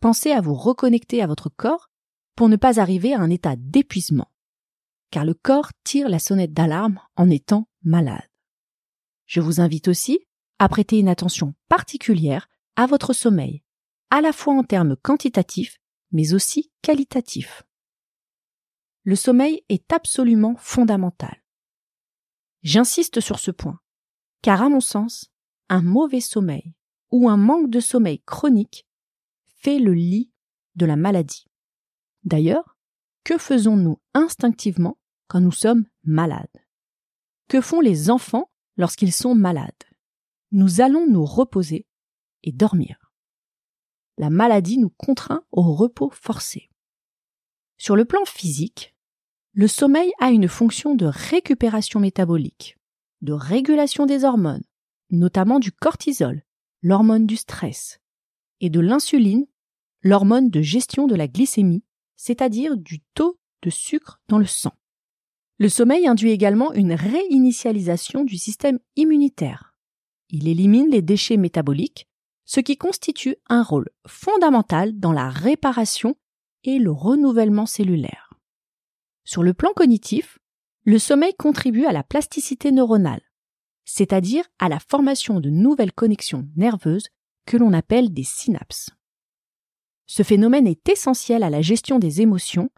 Pensez 0.00 0.30
à 0.30 0.40
vous 0.40 0.54
reconnecter 0.54 1.22
à 1.22 1.26
votre 1.26 1.48
corps 1.48 1.90
pour 2.36 2.48
ne 2.48 2.56
pas 2.56 2.80
arriver 2.80 3.14
à 3.14 3.20
un 3.20 3.30
état 3.30 3.56
d'épuisement, 3.56 4.30
car 5.10 5.24
le 5.24 5.34
corps 5.34 5.70
tire 5.84 6.08
la 6.08 6.18
sonnette 6.18 6.52
d'alarme 6.52 7.00
en 7.16 7.30
étant 7.30 7.68
malade. 7.82 8.28
Je 9.26 9.40
vous 9.40 9.60
invite 9.60 9.88
aussi 9.88 10.20
à 10.58 10.68
prêter 10.68 10.98
une 10.98 11.08
attention 11.08 11.54
particulière 11.68 12.48
à 12.76 12.86
votre 12.86 13.12
sommeil, 13.12 13.62
à 14.10 14.20
la 14.20 14.32
fois 14.32 14.54
en 14.54 14.62
termes 14.62 14.96
quantitatifs, 14.96 15.78
mais 16.12 16.32
aussi 16.32 16.70
qualitatifs 16.82 17.64
le 19.08 19.16
sommeil 19.16 19.64
est 19.70 19.90
absolument 19.90 20.54
fondamental. 20.58 21.42
J'insiste 22.60 23.20
sur 23.20 23.38
ce 23.38 23.50
point, 23.50 23.80
car 24.42 24.60
à 24.60 24.68
mon 24.68 24.80
sens, 24.80 25.32
un 25.70 25.80
mauvais 25.80 26.20
sommeil 26.20 26.74
ou 27.10 27.30
un 27.30 27.38
manque 27.38 27.70
de 27.70 27.80
sommeil 27.80 28.20
chronique 28.26 28.86
fait 29.58 29.78
le 29.78 29.92
lit 29.92 30.30
de 30.76 30.86
la 30.86 30.96
maladie. 30.96 31.46
D'ailleurs, 32.24 32.76
que 33.24 33.38
faisons-nous 33.38 34.00
instinctivement 34.14 34.98
quand 35.26 35.40
nous 35.40 35.52
sommes 35.52 35.86
malades? 36.04 36.46
Que 37.48 37.60
font 37.60 37.80
les 37.80 38.10
enfants 38.10 38.50
lorsqu'ils 38.76 39.12
sont 39.12 39.34
malades? 39.34 39.72
Nous 40.52 40.80
allons 40.80 41.06
nous 41.06 41.24
reposer 41.24 41.86
et 42.42 42.52
dormir. 42.52 43.12
La 44.16 44.30
maladie 44.30 44.78
nous 44.78 44.90
contraint 44.90 45.44
au 45.52 45.74
repos 45.74 46.10
forcé. 46.10 46.70
Sur 47.76 47.94
le 47.94 48.04
plan 48.04 48.24
physique, 48.24 48.94
le 49.52 49.68
sommeil 49.68 50.12
a 50.20 50.30
une 50.30 50.48
fonction 50.48 50.94
de 50.94 51.06
récupération 51.06 52.00
métabolique, 52.00 52.76
de 53.22 53.32
régulation 53.32 54.06
des 54.06 54.24
hormones, 54.24 54.64
notamment 55.10 55.58
du 55.58 55.72
cortisol, 55.72 56.42
l'hormone 56.82 57.26
du 57.26 57.36
stress, 57.36 58.00
et 58.60 58.70
de 58.70 58.80
l'insuline, 58.80 59.46
l'hormone 60.02 60.50
de 60.50 60.62
gestion 60.62 61.06
de 61.06 61.14
la 61.14 61.28
glycémie, 61.28 61.84
c'est-à-dire 62.16 62.76
du 62.76 63.00
taux 63.14 63.38
de 63.62 63.70
sucre 63.70 64.20
dans 64.28 64.38
le 64.38 64.46
sang. 64.46 64.72
Le 65.58 65.68
sommeil 65.68 66.06
induit 66.06 66.30
également 66.30 66.72
une 66.72 66.92
réinitialisation 66.92 68.24
du 68.24 68.38
système 68.38 68.78
immunitaire. 68.96 69.74
Il 70.30 70.46
élimine 70.46 70.90
les 70.90 71.02
déchets 71.02 71.36
métaboliques, 71.36 72.06
ce 72.44 72.60
qui 72.60 72.76
constitue 72.76 73.36
un 73.48 73.62
rôle 73.62 73.88
fondamental 74.06 74.98
dans 74.98 75.12
la 75.12 75.28
réparation 75.28 76.16
et 76.64 76.78
le 76.78 76.90
renouvellement 76.90 77.66
cellulaire. 77.66 78.34
Sur 79.24 79.42
le 79.42 79.52
plan 79.52 79.72
cognitif, 79.74 80.38
le 80.84 80.98
sommeil 80.98 81.34
contribue 81.34 81.86
à 81.86 81.92
la 81.92 82.02
plasticité 82.02 82.70
neuronale, 82.72 83.20
c'est-à-dire 83.84 84.44
à 84.58 84.68
la 84.68 84.78
formation 84.78 85.40
de 85.40 85.50
nouvelles 85.50 85.92
connexions 85.92 86.48
nerveuses 86.56 87.08
que 87.48 87.56
l'on 87.56 87.72
appelle 87.72 88.12
des 88.12 88.24
synapses. 88.24 88.90
Ce 90.06 90.22
phénomène 90.22 90.66
est 90.66 90.86
essentiel 90.86 91.42
à 91.42 91.48
la 91.48 91.62
gestion 91.62 91.98
des 91.98 92.20
émotions 92.20 92.68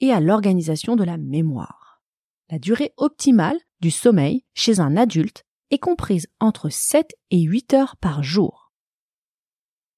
et 0.00 0.12
à 0.12 0.20
l'organisation 0.20 0.94
de 0.94 1.02
la 1.02 1.16
mémoire. 1.16 2.00
La 2.48 2.60
durée 2.60 2.92
optimale 2.96 3.58
du 3.80 3.90
sommeil 3.90 4.44
chez 4.54 4.78
un 4.78 4.96
adulte 4.96 5.44
est 5.72 5.78
comprise 5.78 6.28
entre 6.38 6.68
7 6.68 7.12
et 7.32 7.40
8 7.40 7.74
heures 7.74 7.96
par 7.96 8.22
jour. 8.22 8.72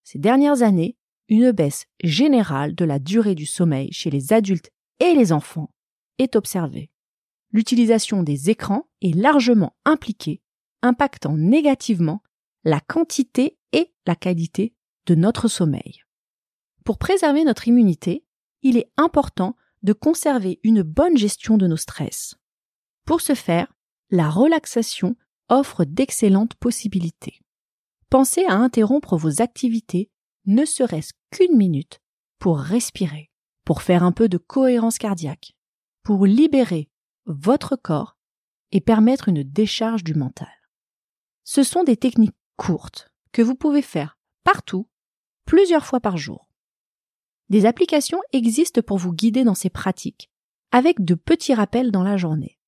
Ces 0.02 0.18
dernières 0.18 0.62
années, 0.62 0.96
une 1.28 1.52
baisse 1.52 1.84
générale 2.02 2.74
de 2.74 2.86
la 2.86 2.98
durée 2.98 3.34
du 3.34 3.44
sommeil 3.44 3.92
chez 3.92 4.08
les 4.08 4.32
adultes 4.32 4.70
et 4.98 5.14
les 5.14 5.32
enfants 5.32 5.74
est 6.16 6.36
observée. 6.36 6.90
L'utilisation 7.50 8.22
des 8.22 8.48
écrans 8.48 8.88
est 9.02 9.14
largement 9.14 9.76
impliquée, 9.84 10.40
impactant 10.80 11.36
négativement 11.36 12.22
la 12.64 12.80
quantité 12.80 13.58
et 13.72 13.92
la 14.06 14.14
qualité 14.14 14.74
de 15.06 15.14
notre 15.14 15.48
sommeil. 15.48 16.02
Pour 16.84 16.98
préserver 16.98 17.44
notre 17.44 17.68
immunité, 17.68 18.24
il 18.62 18.76
est 18.76 18.90
important 18.96 19.56
de 19.82 19.92
conserver 19.92 20.60
une 20.62 20.82
bonne 20.82 21.16
gestion 21.16 21.56
de 21.58 21.66
nos 21.66 21.76
stress. 21.76 22.34
Pour 23.04 23.20
ce 23.20 23.34
faire, 23.34 23.72
la 24.10 24.30
relaxation 24.30 25.16
offre 25.48 25.84
d'excellentes 25.84 26.54
possibilités. 26.54 27.40
Pensez 28.10 28.44
à 28.44 28.54
interrompre 28.54 29.16
vos 29.16 29.42
activités, 29.42 30.10
ne 30.46 30.64
serait-ce 30.64 31.14
qu'une 31.30 31.56
minute, 31.56 32.00
pour 32.38 32.58
respirer, 32.58 33.30
pour 33.64 33.82
faire 33.82 34.02
un 34.02 34.12
peu 34.12 34.28
de 34.28 34.38
cohérence 34.38 34.98
cardiaque, 34.98 35.56
pour 36.02 36.26
libérer 36.26 36.90
votre 37.26 37.76
corps 37.76 38.16
et 38.70 38.80
permettre 38.80 39.28
une 39.28 39.42
décharge 39.42 40.04
du 40.04 40.14
mental. 40.14 40.48
Ce 41.44 41.62
sont 41.62 41.84
des 41.84 41.96
techniques 41.96 42.36
courtes 42.56 43.12
que 43.32 43.42
vous 43.42 43.54
pouvez 43.54 43.82
faire 43.82 44.18
partout, 44.44 44.88
plusieurs 45.44 45.86
fois 45.86 46.00
par 46.00 46.16
jour. 46.16 46.48
Des 47.48 47.66
applications 47.66 48.20
existent 48.32 48.82
pour 48.82 48.98
vous 48.98 49.12
guider 49.12 49.44
dans 49.44 49.54
ces 49.54 49.70
pratiques, 49.70 50.30
avec 50.70 51.04
de 51.04 51.14
petits 51.14 51.54
rappels 51.54 51.90
dans 51.90 52.02
la 52.02 52.16
journée. 52.16 52.58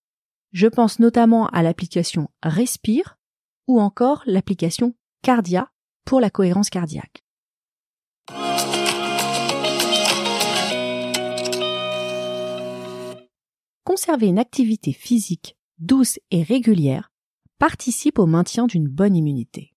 Je 0.53 0.67
pense 0.67 0.99
notamment 0.99 1.47
à 1.49 1.63
l'application 1.63 2.29
Respire 2.43 3.19
ou 3.67 3.81
encore 3.81 4.23
l'application 4.27 4.95
Cardia 5.23 5.71
pour 6.05 6.21
la 6.21 6.31
cohérence 6.31 6.71
cardiaque. 6.71 7.25
conserver 13.95 14.27
une 14.27 14.41
activité 14.41 14.93
physique 14.93 15.57
douce 15.79 16.19
et 16.31 16.43
régulière 16.43 17.13
participe 17.59 18.19
au 18.19 18.27
maintien 18.27 18.67
d'une 18.67 18.89
bonne 18.89 19.15
immunité. 19.15 19.74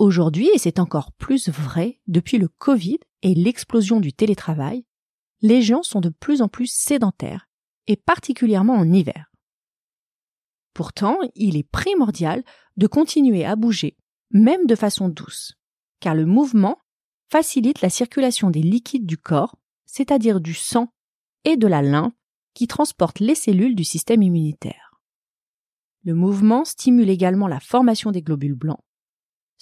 Aujourd'hui, 0.00 0.48
et 0.54 0.58
c'est 0.58 0.78
encore 0.78 1.12
plus 1.12 1.50
vrai 1.50 2.00
depuis 2.06 2.38
le 2.38 2.48
Covid 2.48 3.00
et 3.20 3.34
l'explosion 3.34 4.00
du 4.00 4.14
télétravail, 4.14 4.86
les 5.42 5.60
gens 5.60 5.82
sont 5.82 6.00
de 6.00 6.08
plus 6.08 6.40
en 6.40 6.48
plus 6.48 6.72
sédentaires, 6.72 7.50
et 7.86 7.96
particulièrement 7.96 8.76
en 8.76 8.90
hiver. 8.90 9.30
Pourtant, 10.72 11.18
il 11.34 11.58
est 11.58 11.70
primordial 11.70 12.42
de 12.78 12.86
continuer 12.86 13.44
à 13.44 13.56
bouger, 13.56 13.98
même 14.30 14.64
de 14.64 14.74
façon 14.74 15.10
douce, 15.10 15.52
car 16.00 16.14
le 16.14 16.24
mouvement 16.24 16.78
facilite 17.30 17.82
la 17.82 17.90
circulation 17.90 18.48
des 18.48 18.62
liquides 18.62 19.04
du 19.04 19.18
corps, 19.18 19.58
c'est-à-dire 19.84 20.40
du 20.40 20.54
sang 20.54 20.94
et 21.44 21.58
de 21.58 21.66
la 21.66 21.82
lymphe 21.82 22.14
qui 22.54 22.66
transportent 22.66 23.20
les 23.20 23.34
cellules 23.34 23.76
du 23.76 23.84
système 23.84 24.22
immunitaire. 24.22 24.98
Le 26.04 26.14
mouvement 26.14 26.64
stimule 26.64 27.10
également 27.10 27.48
la 27.48 27.60
formation 27.60 28.12
des 28.12 28.22
globules 28.22 28.54
blancs. 28.54 28.80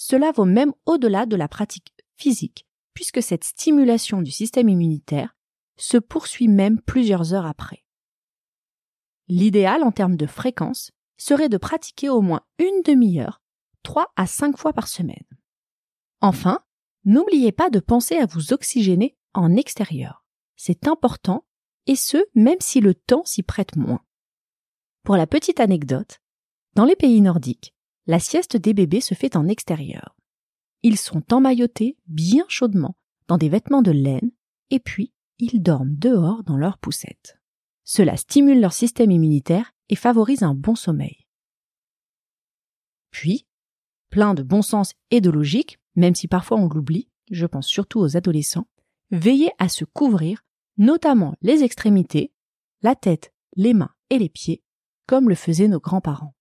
Cela 0.00 0.30
vaut 0.30 0.44
même 0.44 0.72
au-delà 0.86 1.26
de 1.26 1.34
la 1.34 1.48
pratique 1.48 1.92
physique, 2.14 2.68
puisque 2.94 3.20
cette 3.20 3.42
stimulation 3.42 4.22
du 4.22 4.30
système 4.30 4.68
immunitaire 4.68 5.34
se 5.76 5.96
poursuit 5.96 6.46
même 6.46 6.80
plusieurs 6.80 7.34
heures 7.34 7.46
après. 7.46 7.84
L'idéal 9.26 9.82
en 9.82 9.90
termes 9.90 10.16
de 10.16 10.26
fréquence 10.26 10.92
serait 11.16 11.48
de 11.48 11.56
pratiquer 11.56 12.08
au 12.08 12.20
moins 12.20 12.42
une 12.60 12.82
demi-heure, 12.84 13.42
trois 13.82 14.12
à 14.14 14.28
cinq 14.28 14.56
fois 14.56 14.72
par 14.72 14.86
semaine. 14.86 15.26
Enfin, 16.20 16.60
n'oubliez 17.04 17.50
pas 17.50 17.68
de 17.68 17.80
penser 17.80 18.18
à 18.18 18.26
vous 18.26 18.52
oxygéner 18.52 19.18
en 19.34 19.56
extérieur. 19.56 20.24
C'est 20.54 20.86
important, 20.86 21.44
et 21.86 21.96
ce, 21.96 22.18
même 22.36 22.60
si 22.60 22.80
le 22.80 22.94
temps 22.94 23.24
s'y 23.24 23.42
prête 23.42 23.74
moins. 23.74 24.04
Pour 25.02 25.16
la 25.16 25.26
petite 25.26 25.58
anecdote, 25.58 26.20
dans 26.74 26.84
les 26.84 26.96
pays 26.96 27.20
nordiques, 27.20 27.74
la 28.08 28.18
sieste 28.18 28.56
des 28.56 28.72
bébés 28.74 29.02
se 29.02 29.14
fait 29.14 29.36
en 29.36 29.46
extérieur. 29.46 30.16
Ils 30.82 30.96
sont 30.96 31.22
emmaillotés 31.32 31.98
bien 32.06 32.44
chaudement 32.48 32.96
dans 33.28 33.36
des 33.36 33.50
vêtements 33.50 33.82
de 33.82 33.90
laine, 33.90 34.32
et 34.70 34.80
puis 34.80 35.12
ils 35.38 35.62
dorment 35.62 35.94
dehors 35.94 36.42
dans 36.42 36.56
leurs 36.56 36.78
poussettes. 36.78 37.38
Cela 37.84 38.16
stimule 38.16 38.60
leur 38.60 38.72
système 38.72 39.10
immunitaire 39.10 39.72
et 39.90 39.94
favorise 39.94 40.42
un 40.42 40.54
bon 40.54 40.74
sommeil. 40.74 41.26
Puis, 43.10 43.46
plein 44.08 44.32
de 44.32 44.42
bon 44.42 44.62
sens 44.62 44.94
et 45.10 45.20
de 45.20 45.30
logique, 45.30 45.78
même 45.94 46.14
si 46.14 46.28
parfois 46.28 46.58
on 46.58 46.68
l'oublie, 46.68 47.08
je 47.30 47.44
pense 47.44 47.66
surtout 47.66 48.00
aux 48.00 48.16
adolescents, 48.16 48.68
veillez 49.10 49.50
à 49.58 49.68
se 49.68 49.84
couvrir, 49.84 50.44
notamment 50.78 51.34
les 51.42 51.62
extrémités, 51.62 52.32
la 52.80 52.94
tête, 52.94 53.34
les 53.54 53.74
mains 53.74 53.94
et 54.08 54.18
les 54.18 54.30
pieds, 54.30 54.62
comme 55.06 55.28
le 55.28 55.34
faisaient 55.34 55.68
nos 55.68 55.80
grands-parents. 55.80 56.34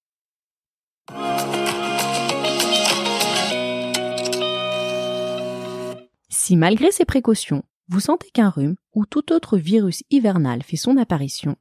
Si 6.48 6.56
malgré 6.56 6.94
ces 6.94 7.04
précautions, 7.04 7.62
vous 7.90 8.00
sentez 8.00 8.30
qu'un 8.30 8.50
rhume 8.50 8.78
ou 8.94 9.06
tout 9.06 9.34
autre 9.34 9.58
virus 9.58 10.06
hivernal 10.10 10.64
fait 10.64 10.78
son 10.78 10.96
apparition, 10.96 11.58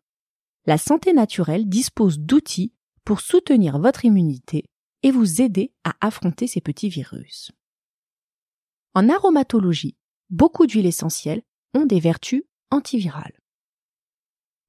la 0.64 0.78
santé 0.78 1.12
naturelle 1.12 1.68
dispose 1.68 2.20
d'outils 2.20 2.72
pour 3.04 3.20
soutenir 3.20 3.80
votre 3.80 4.04
immunité 4.04 4.70
et 5.02 5.10
vous 5.10 5.42
aider 5.42 5.72
à 5.82 5.96
affronter 6.00 6.46
ces 6.46 6.60
petits 6.60 6.88
virus. 6.88 7.50
En 8.94 9.08
aromatologie, 9.08 9.96
beaucoup 10.30 10.68
d'huiles 10.68 10.86
essentielles 10.86 11.42
ont 11.74 11.84
des 11.84 11.98
vertus 11.98 12.44
antivirales. 12.70 13.40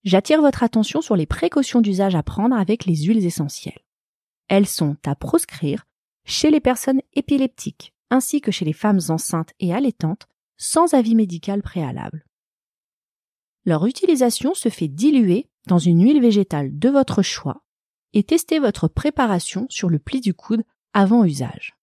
J'attire 0.04 0.42
votre 0.42 0.64
attention 0.64 1.02
sur 1.02 1.16
les 1.16 1.28
précautions 1.28 1.80
d'usage 1.82 2.16
à 2.16 2.24
prendre 2.24 2.56
avec 2.56 2.86
les 2.86 3.04
huiles 3.04 3.24
essentielles. 3.24 3.86
Elles 4.48 4.66
sont 4.66 4.98
à 5.06 5.14
proscrire 5.14 5.86
chez 6.26 6.50
les 6.50 6.60
personnes 6.60 7.04
épileptiques 7.14 7.94
ainsi 8.10 8.42
que 8.42 8.52
chez 8.52 8.66
les 8.66 8.74
femmes 8.74 9.00
enceintes 9.10 9.54
et 9.60 9.74
allaitantes 9.74 10.28
sans 10.58 10.94
avis 10.94 11.16
médical 11.16 11.62
préalable. 11.62 12.26
Leur 13.66 13.86
utilisation 13.86 14.54
se 14.54 14.70
fait 14.70 14.88
diluer 14.88 15.50
dans 15.68 15.78
une 15.78 16.02
huile 16.02 16.22
végétale 16.22 16.78
de 16.78 16.90
votre 16.90 17.22
choix 17.22 17.64
et 18.14 18.24
testez 18.24 18.60
votre 18.60 18.88
préparation 18.88 19.68
sur 19.70 19.90
le 19.90 20.00
pli 20.00 20.22
du 20.22 20.34
coude 20.34 20.64
avant 20.94 21.26
usage. 21.26 21.76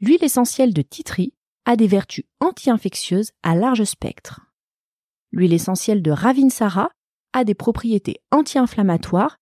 L'huile 0.00 0.24
essentielle 0.24 0.72
de 0.72 0.82
titri 0.82 1.34
a 1.64 1.76
des 1.76 1.86
vertus 1.86 2.24
anti-infectieuses 2.40 3.32
à 3.42 3.54
large 3.54 3.84
spectre. 3.84 4.40
L'huile 5.32 5.52
essentielle 5.52 6.02
de 6.02 6.10
Ravinsara 6.10 6.90
a 7.32 7.44
des 7.44 7.54
propriétés 7.54 8.22
anti-inflammatoires, 8.30 9.38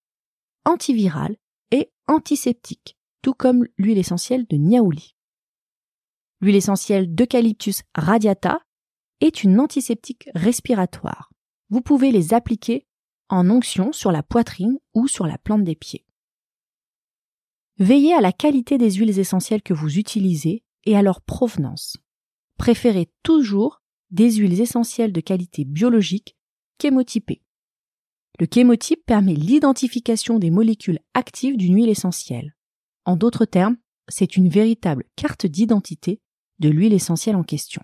antivirales 0.64 1.36
et 1.70 1.90
antiseptiques, 2.06 2.96
tout 3.22 3.34
comme 3.34 3.66
l'huile 3.76 3.98
essentielle 3.98 4.46
de 4.48 4.56
Niaouli. 4.56 5.14
L'huile 6.40 6.56
essentielle 6.56 7.14
d'Eucalyptus 7.14 7.82
radiata 7.94 8.60
est 9.20 9.42
une 9.42 9.58
antiseptique 9.58 10.28
respiratoire. 10.34 11.30
Vous 11.70 11.80
pouvez 11.80 12.12
les 12.12 12.32
appliquer 12.32 12.86
en 13.28 13.50
onction 13.50 13.92
sur 13.92 14.12
la 14.12 14.22
poitrine 14.22 14.78
ou 14.94 15.08
sur 15.08 15.26
la 15.26 15.38
plante 15.38 15.64
des 15.64 15.74
pieds. 15.74 16.04
Veillez 17.78 18.14
à 18.14 18.20
la 18.20 18.32
qualité 18.32 18.78
des 18.78 18.92
huiles 18.92 19.18
essentielles 19.18 19.62
que 19.62 19.74
vous 19.74 19.98
utilisez 19.98 20.64
et 20.84 20.96
à 20.96 21.02
leur 21.02 21.20
provenance. 21.20 21.96
Préférez 22.56 23.10
toujours 23.22 23.82
des 24.10 24.32
huiles 24.32 24.60
essentielles 24.60 25.12
de 25.12 25.20
qualité 25.20 25.64
biologique 25.64 26.36
chémotypées. 26.80 27.42
Le 28.40 28.46
chémotype 28.52 29.04
permet 29.04 29.34
l'identification 29.34 30.38
des 30.38 30.50
molécules 30.50 31.00
actives 31.14 31.56
d'une 31.56 31.76
huile 31.76 31.88
essentielle. 31.88 32.56
En 33.04 33.16
d'autres 33.16 33.44
termes, 33.44 33.76
c'est 34.08 34.36
une 34.36 34.48
véritable 34.48 35.04
carte 35.16 35.46
d'identité 35.46 36.20
de 36.58 36.68
l'huile 36.68 36.92
essentielle 36.92 37.36
en 37.36 37.42
question. 37.42 37.82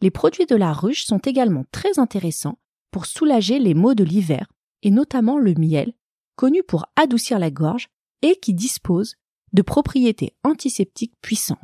Les 0.00 0.10
produits 0.10 0.46
de 0.46 0.56
la 0.56 0.72
ruche 0.72 1.04
sont 1.04 1.18
également 1.18 1.64
très 1.70 1.98
intéressants 1.98 2.58
pour 2.90 3.06
soulager 3.06 3.58
les 3.58 3.74
maux 3.74 3.94
de 3.94 4.04
l'hiver, 4.04 4.46
et 4.82 4.90
notamment 4.90 5.38
le 5.38 5.54
miel, 5.54 5.94
connu 6.36 6.62
pour 6.62 6.86
adoucir 6.96 7.38
la 7.38 7.50
gorge 7.50 7.88
et 8.20 8.36
qui 8.36 8.54
dispose 8.54 9.16
de 9.52 9.62
propriétés 9.62 10.34
antiseptiques 10.44 11.14
puissantes. 11.20 11.58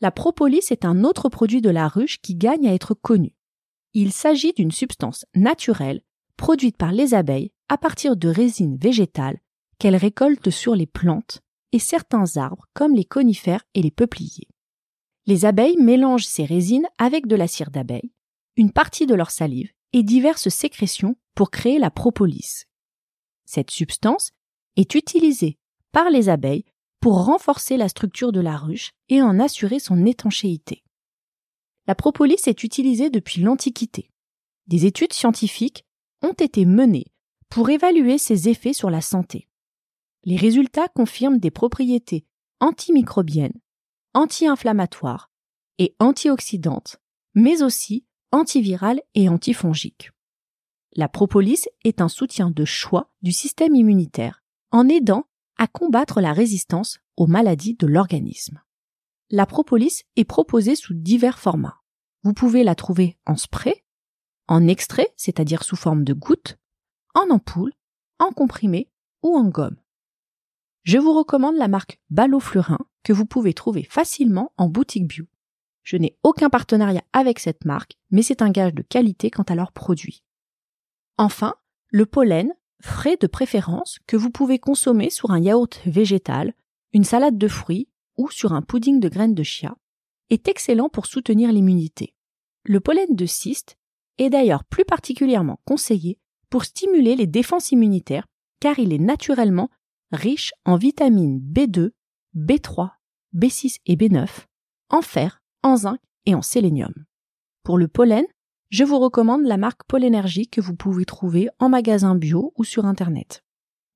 La 0.00 0.10
propolis 0.10 0.70
est 0.70 0.84
un 0.84 1.04
autre 1.04 1.28
produit 1.28 1.60
de 1.60 1.70
la 1.70 1.86
ruche 1.86 2.20
qui 2.22 2.34
gagne 2.34 2.66
à 2.66 2.74
être 2.74 2.94
connu. 2.94 3.34
Il 3.92 4.12
s'agit 4.12 4.52
d'une 4.52 4.70
substance 4.70 5.26
naturelle 5.34 6.02
produite 6.36 6.78
par 6.78 6.92
les 6.92 7.12
abeilles 7.12 7.52
à 7.68 7.76
partir 7.76 8.16
de 8.16 8.28
résines 8.28 8.78
végétales 8.78 9.38
qu'elles 9.78 9.96
récoltent 9.96 10.50
sur 10.50 10.74
les 10.74 10.86
plantes 10.86 11.40
et 11.72 11.78
certains 11.78 12.36
arbres 12.36 12.66
comme 12.72 12.94
les 12.94 13.04
conifères 13.04 13.64
et 13.74 13.82
les 13.82 13.90
peupliers. 13.90 14.48
Les 15.30 15.44
abeilles 15.44 15.76
mélangent 15.76 16.26
ces 16.26 16.44
résines 16.44 16.88
avec 16.98 17.28
de 17.28 17.36
la 17.36 17.46
cire 17.46 17.70
d'abeille, 17.70 18.10
une 18.56 18.72
partie 18.72 19.06
de 19.06 19.14
leur 19.14 19.30
salive 19.30 19.70
et 19.92 20.02
diverses 20.02 20.48
sécrétions 20.48 21.14
pour 21.36 21.52
créer 21.52 21.78
la 21.78 21.92
propolis. 21.92 22.64
Cette 23.44 23.70
substance 23.70 24.32
est 24.74 24.96
utilisée 24.96 25.56
par 25.92 26.10
les 26.10 26.30
abeilles 26.30 26.64
pour 26.98 27.26
renforcer 27.26 27.76
la 27.76 27.88
structure 27.88 28.32
de 28.32 28.40
la 28.40 28.56
ruche 28.56 28.90
et 29.08 29.22
en 29.22 29.38
assurer 29.38 29.78
son 29.78 30.04
étanchéité. 30.04 30.82
La 31.86 31.94
propolis 31.94 32.48
est 32.48 32.64
utilisée 32.64 33.08
depuis 33.08 33.40
l'Antiquité. 33.40 34.10
Des 34.66 34.84
études 34.84 35.12
scientifiques 35.12 35.84
ont 36.22 36.32
été 36.32 36.64
menées 36.64 37.06
pour 37.50 37.70
évaluer 37.70 38.18
ses 38.18 38.48
effets 38.48 38.72
sur 38.72 38.90
la 38.90 39.00
santé. 39.00 39.46
Les 40.24 40.36
résultats 40.36 40.88
confirment 40.88 41.38
des 41.38 41.52
propriétés 41.52 42.26
antimicrobiennes, 42.58 43.60
anti-inflammatoires 44.14 45.30
et 45.78 45.94
antioxydantes, 45.98 46.98
mais 47.34 47.62
aussi 47.62 48.06
antivirales 48.32 49.02
et 49.14 49.28
antifongiques. 49.28 50.10
La 50.94 51.08
propolis 51.08 51.66
est 51.84 52.00
un 52.00 52.08
soutien 52.08 52.50
de 52.50 52.64
choix 52.64 53.12
du 53.22 53.32
système 53.32 53.74
immunitaire 53.74 54.42
en 54.72 54.88
aidant 54.88 55.26
à 55.56 55.66
combattre 55.66 56.20
la 56.20 56.32
résistance 56.32 56.98
aux 57.16 57.26
maladies 57.26 57.74
de 57.74 57.86
l'organisme. 57.86 58.60
La 59.30 59.46
propolis 59.46 60.02
est 60.16 60.24
proposée 60.24 60.74
sous 60.74 60.94
divers 60.94 61.38
formats. 61.38 61.80
Vous 62.24 62.32
pouvez 62.32 62.64
la 62.64 62.74
trouver 62.74 63.18
en 63.26 63.36
spray, 63.36 63.84
en 64.48 64.66
extrait, 64.66 65.12
c'est-à-dire 65.16 65.62
sous 65.62 65.76
forme 65.76 66.02
de 66.02 66.12
gouttes, 66.12 66.58
en 67.14 67.30
ampoule, 67.30 67.72
en 68.18 68.32
comprimé 68.32 68.90
ou 69.22 69.36
en 69.36 69.44
gomme. 69.44 69.76
Je 70.82 70.98
vous 70.98 71.12
recommande 71.12 71.56
la 71.56 71.68
marque 71.68 72.00
Ballot-Fleurin 72.10 72.78
que 73.02 73.12
vous 73.12 73.26
pouvez 73.26 73.54
trouver 73.54 73.82
facilement 73.82 74.52
en 74.56 74.68
boutique 74.68 75.06
bio. 75.06 75.26
Je 75.82 75.96
n'ai 75.96 76.16
aucun 76.22 76.48
partenariat 76.48 77.04
avec 77.12 77.38
cette 77.38 77.64
marque, 77.64 77.96
mais 78.10 78.22
c'est 78.22 78.42
un 78.42 78.50
gage 78.50 78.74
de 78.74 78.82
qualité 78.82 79.30
quant 79.30 79.42
à 79.42 79.54
leurs 79.54 79.72
produits. 79.72 80.22
Enfin, 81.18 81.54
le 81.88 82.06
pollen, 82.06 82.52
frais 82.80 83.16
de 83.20 83.26
préférence, 83.26 83.98
que 84.06 84.16
vous 84.16 84.30
pouvez 84.30 84.58
consommer 84.58 85.10
sur 85.10 85.30
un 85.30 85.40
yaourt 85.40 85.80
végétal, 85.84 86.54
une 86.92 87.04
salade 87.04 87.38
de 87.38 87.48
fruits 87.48 87.88
ou 88.16 88.30
sur 88.30 88.52
un 88.52 88.62
pudding 88.62 89.00
de 89.00 89.08
graines 89.08 89.34
de 89.34 89.42
chia, 89.42 89.76
est 90.30 90.48
excellent 90.48 90.88
pour 90.88 91.06
soutenir 91.06 91.52
l'immunité. 91.52 92.14
Le 92.64 92.80
pollen 92.80 93.14
de 93.14 93.26
cyste 93.26 93.76
est 94.18 94.30
d'ailleurs 94.30 94.64
plus 94.64 94.84
particulièrement 94.84 95.60
conseillé 95.64 96.18
pour 96.50 96.64
stimuler 96.64 97.16
les 97.16 97.26
défenses 97.26 97.72
immunitaires 97.72 98.26
car 98.60 98.78
il 98.78 98.92
est 98.92 98.98
naturellement 98.98 99.70
riche 100.12 100.52
en 100.64 100.76
vitamines 100.76 101.40
B2, 101.40 101.90
B3, 102.36 102.90
B6 103.34 103.76
et 103.86 103.96
B9, 103.96 104.28
en 104.88 105.02
fer, 105.02 105.42
en 105.62 105.76
zinc 105.76 105.98
et 106.26 106.34
en 106.34 106.42
sélénium. 106.42 106.92
Pour 107.62 107.78
le 107.78 107.88
pollen, 107.88 108.24
je 108.70 108.84
vous 108.84 108.98
recommande 108.98 109.44
la 109.44 109.56
marque 109.56 109.84
Pollenergie 109.84 110.48
que 110.48 110.60
vous 110.60 110.74
pouvez 110.74 111.04
trouver 111.04 111.48
en 111.58 111.68
magasin 111.68 112.14
bio 112.14 112.52
ou 112.56 112.64
sur 112.64 112.86
Internet. 112.86 113.42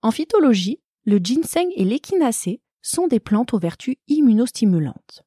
En 0.02 0.10
phytologie, 0.10 0.80
le 1.04 1.18
ginseng 1.18 1.68
et 1.76 1.84
l'échinacée 1.84 2.60
sont 2.82 3.06
des 3.06 3.20
plantes 3.20 3.54
aux 3.54 3.58
vertus 3.58 3.96
immunostimulantes. 4.08 5.24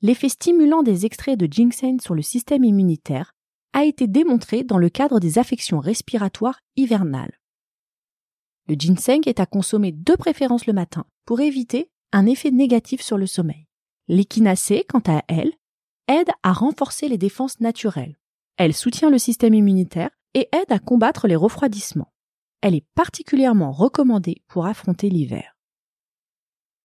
l'effet 0.00 0.28
stimulant 0.28 0.82
des 0.82 1.06
extraits 1.06 1.38
de 1.38 1.46
ginseng 1.50 2.00
sur 2.00 2.14
le 2.14 2.22
système 2.22 2.64
immunitaire 2.64 3.34
a 3.72 3.84
été 3.84 4.06
démontré 4.06 4.64
dans 4.64 4.78
le 4.78 4.88
cadre 4.88 5.20
des 5.20 5.38
affections 5.38 5.80
respiratoires 5.80 6.60
hivernales. 6.76 7.37
Le 8.68 8.74
ginseng 8.78 9.22
est 9.26 9.40
à 9.40 9.46
consommer 9.46 9.92
de 9.92 10.14
préférence 10.14 10.66
le 10.66 10.74
matin 10.74 11.06
pour 11.24 11.40
éviter 11.40 11.90
un 12.12 12.26
effet 12.26 12.50
négatif 12.50 13.00
sur 13.00 13.16
le 13.16 13.26
sommeil. 13.26 13.66
L'échinacée, 14.08 14.84
quant 14.88 15.02
à 15.06 15.22
elle, 15.28 15.52
aide 16.06 16.30
à 16.42 16.52
renforcer 16.52 17.08
les 17.08 17.18
défenses 17.18 17.60
naturelles. 17.60 18.18
Elle 18.56 18.74
soutient 18.74 19.10
le 19.10 19.18
système 19.18 19.54
immunitaire 19.54 20.10
et 20.34 20.48
aide 20.52 20.70
à 20.70 20.78
combattre 20.78 21.28
les 21.28 21.36
refroidissements. 21.36 22.12
Elle 22.60 22.74
est 22.74 22.86
particulièrement 22.94 23.72
recommandée 23.72 24.42
pour 24.48 24.66
affronter 24.66 25.08
l'hiver. 25.08 25.56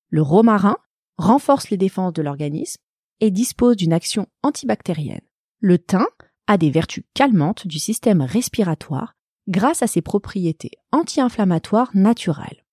Le 0.10 0.22
romarin 0.22 0.78
renforce 1.18 1.70
les 1.70 1.78
défenses 1.78 2.14
de 2.14 2.22
l'organisme 2.22 2.82
et 3.20 3.32
dispose 3.32 3.76
d'une 3.76 3.94
action 3.94 4.28
antibactérienne. 4.44 5.26
Le 5.60 5.80
thym 5.80 6.06
a 6.48 6.58
des 6.58 6.70
vertus 6.70 7.04
calmantes 7.14 7.68
du 7.68 7.80
système 7.80 8.22
respiratoire 8.22 9.16
grâce 9.48 9.82
à 9.84 9.88
ses 9.88 10.02
propriétés 10.02 10.72
anti-inflammatoires 10.92 11.92
naturelles. 11.94 12.64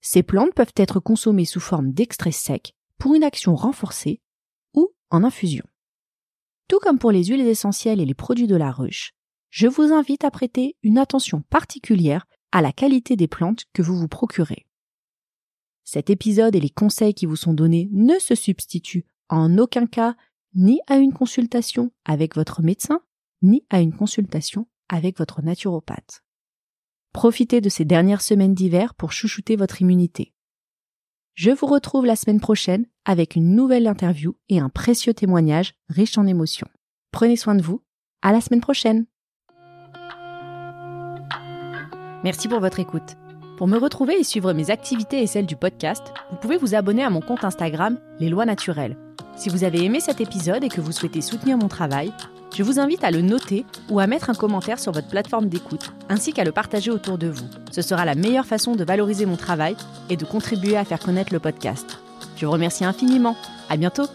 Ces 0.00 0.22
plantes 0.22 0.54
peuvent 0.54 0.72
être 0.76 1.00
consommées 1.00 1.44
sous 1.44 1.60
forme 1.60 1.92
d'extrait 1.92 2.32
sec 2.32 2.74
pour 2.98 3.14
une 3.14 3.24
action 3.24 3.54
renforcée 3.54 4.20
ou 4.74 4.90
en 5.10 5.24
infusion. 5.24 5.64
Tout 6.68 6.78
comme 6.78 6.98
pour 6.98 7.12
les 7.12 7.24
huiles 7.24 7.46
essentielles 7.46 8.00
et 8.00 8.06
les 8.06 8.14
produits 8.14 8.46
de 8.46 8.56
la 8.56 8.70
ruche, 8.70 9.12
je 9.50 9.66
vous 9.66 9.92
invite 9.92 10.24
à 10.24 10.30
prêter 10.30 10.76
une 10.82 10.98
attention 10.98 11.42
particulière 11.50 12.26
à 12.52 12.62
la 12.62 12.72
qualité 12.72 13.16
des 13.16 13.28
plantes 13.28 13.64
que 13.72 13.82
vous 13.82 13.96
vous 13.96 14.08
procurez. 14.08 14.66
Cet 15.84 16.08
épisode 16.08 16.54
et 16.54 16.60
les 16.60 16.70
conseils 16.70 17.14
qui 17.14 17.26
vous 17.26 17.36
sont 17.36 17.52
donnés 17.52 17.88
ne 17.92 18.18
se 18.18 18.34
substituent 18.34 19.06
en 19.28 19.58
aucun 19.58 19.86
cas 19.86 20.14
ni 20.54 20.80
à 20.86 20.96
une 20.96 21.12
consultation 21.12 21.92
avec 22.04 22.36
votre 22.36 22.62
médecin, 22.62 23.00
ni 23.42 23.64
à 23.70 23.80
une 23.80 23.94
consultation 23.94 24.66
avec 24.90 25.16
votre 25.16 25.40
naturopathe. 25.40 26.22
Profitez 27.12 27.60
de 27.60 27.70
ces 27.70 27.86
dernières 27.86 28.20
semaines 28.20 28.54
d'hiver 28.54 28.94
pour 28.94 29.12
chouchouter 29.12 29.56
votre 29.56 29.80
immunité. 29.80 30.34
Je 31.34 31.50
vous 31.50 31.66
retrouve 31.66 32.04
la 32.04 32.16
semaine 32.16 32.40
prochaine 32.40 32.84
avec 33.04 33.34
une 33.34 33.54
nouvelle 33.54 33.86
interview 33.86 34.36
et 34.48 34.60
un 34.60 34.68
précieux 34.68 35.14
témoignage 35.14 35.74
riche 35.88 36.18
en 36.18 36.26
émotions. 36.26 36.68
Prenez 37.12 37.36
soin 37.36 37.54
de 37.54 37.62
vous. 37.62 37.82
À 38.22 38.32
la 38.32 38.40
semaine 38.40 38.60
prochaine. 38.60 39.06
Merci 42.22 42.48
pour 42.48 42.60
votre 42.60 42.80
écoute. 42.80 43.16
Pour 43.56 43.66
me 43.66 43.78
retrouver 43.78 44.18
et 44.18 44.24
suivre 44.24 44.52
mes 44.52 44.70
activités 44.70 45.22
et 45.22 45.26
celles 45.26 45.46
du 45.46 45.56
podcast, 45.56 46.12
vous 46.30 46.36
pouvez 46.36 46.58
vous 46.58 46.74
abonner 46.74 47.02
à 47.02 47.10
mon 47.10 47.20
compte 47.20 47.44
Instagram 47.44 47.98
Les 48.18 48.28
Lois 48.28 48.44
Naturelles. 48.44 48.96
Si 49.36 49.48
vous 49.48 49.64
avez 49.64 49.84
aimé 49.84 50.00
cet 50.00 50.20
épisode 50.20 50.64
et 50.64 50.68
que 50.68 50.82
vous 50.82 50.92
souhaitez 50.92 51.22
soutenir 51.22 51.56
mon 51.56 51.68
travail, 51.68 52.12
je 52.54 52.62
vous 52.62 52.80
invite 52.80 53.04
à 53.04 53.10
le 53.10 53.20
noter 53.20 53.64
ou 53.88 54.00
à 54.00 54.06
mettre 54.06 54.30
un 54.30 54.34
commentaire 54.34 54.78
sur 54.78 54.92
votre 54.92 55.08
plateforme 55.08 55.48
d'écoute, 55.48 55.92
ainsi 56.08 56.32
qu'à 56.32 56.44
le 56.44 56.52
partager 56.52 56.90
autour 56.90 57.18
de 57.18 57.28
vous. 57.28 57.46
Ce 57.70 57.82
sera 57.82 58.04
la 58.04 58.14
meilleure 58.14 58.46
façon 58.46 58.74
de 58.74 58.84
valoriser 58.84 59.26
mon 59.26 59.36
travail 59.36 59.76
et 60.08 60.16
de 60.16 60.24
contribuer 60.24 60.76
à 60.76 60.84
faire 60.84 60.98
connaître 60.98 61.32
le 61.32 61.40
podcast. 61.40 61.98
Je 62.36 62.46
vous 62.46 62.52
remercie 62.52 62.84
infiniment. 62.84 63.36
À 63.68 63.76
bientôt! 63.76 64.06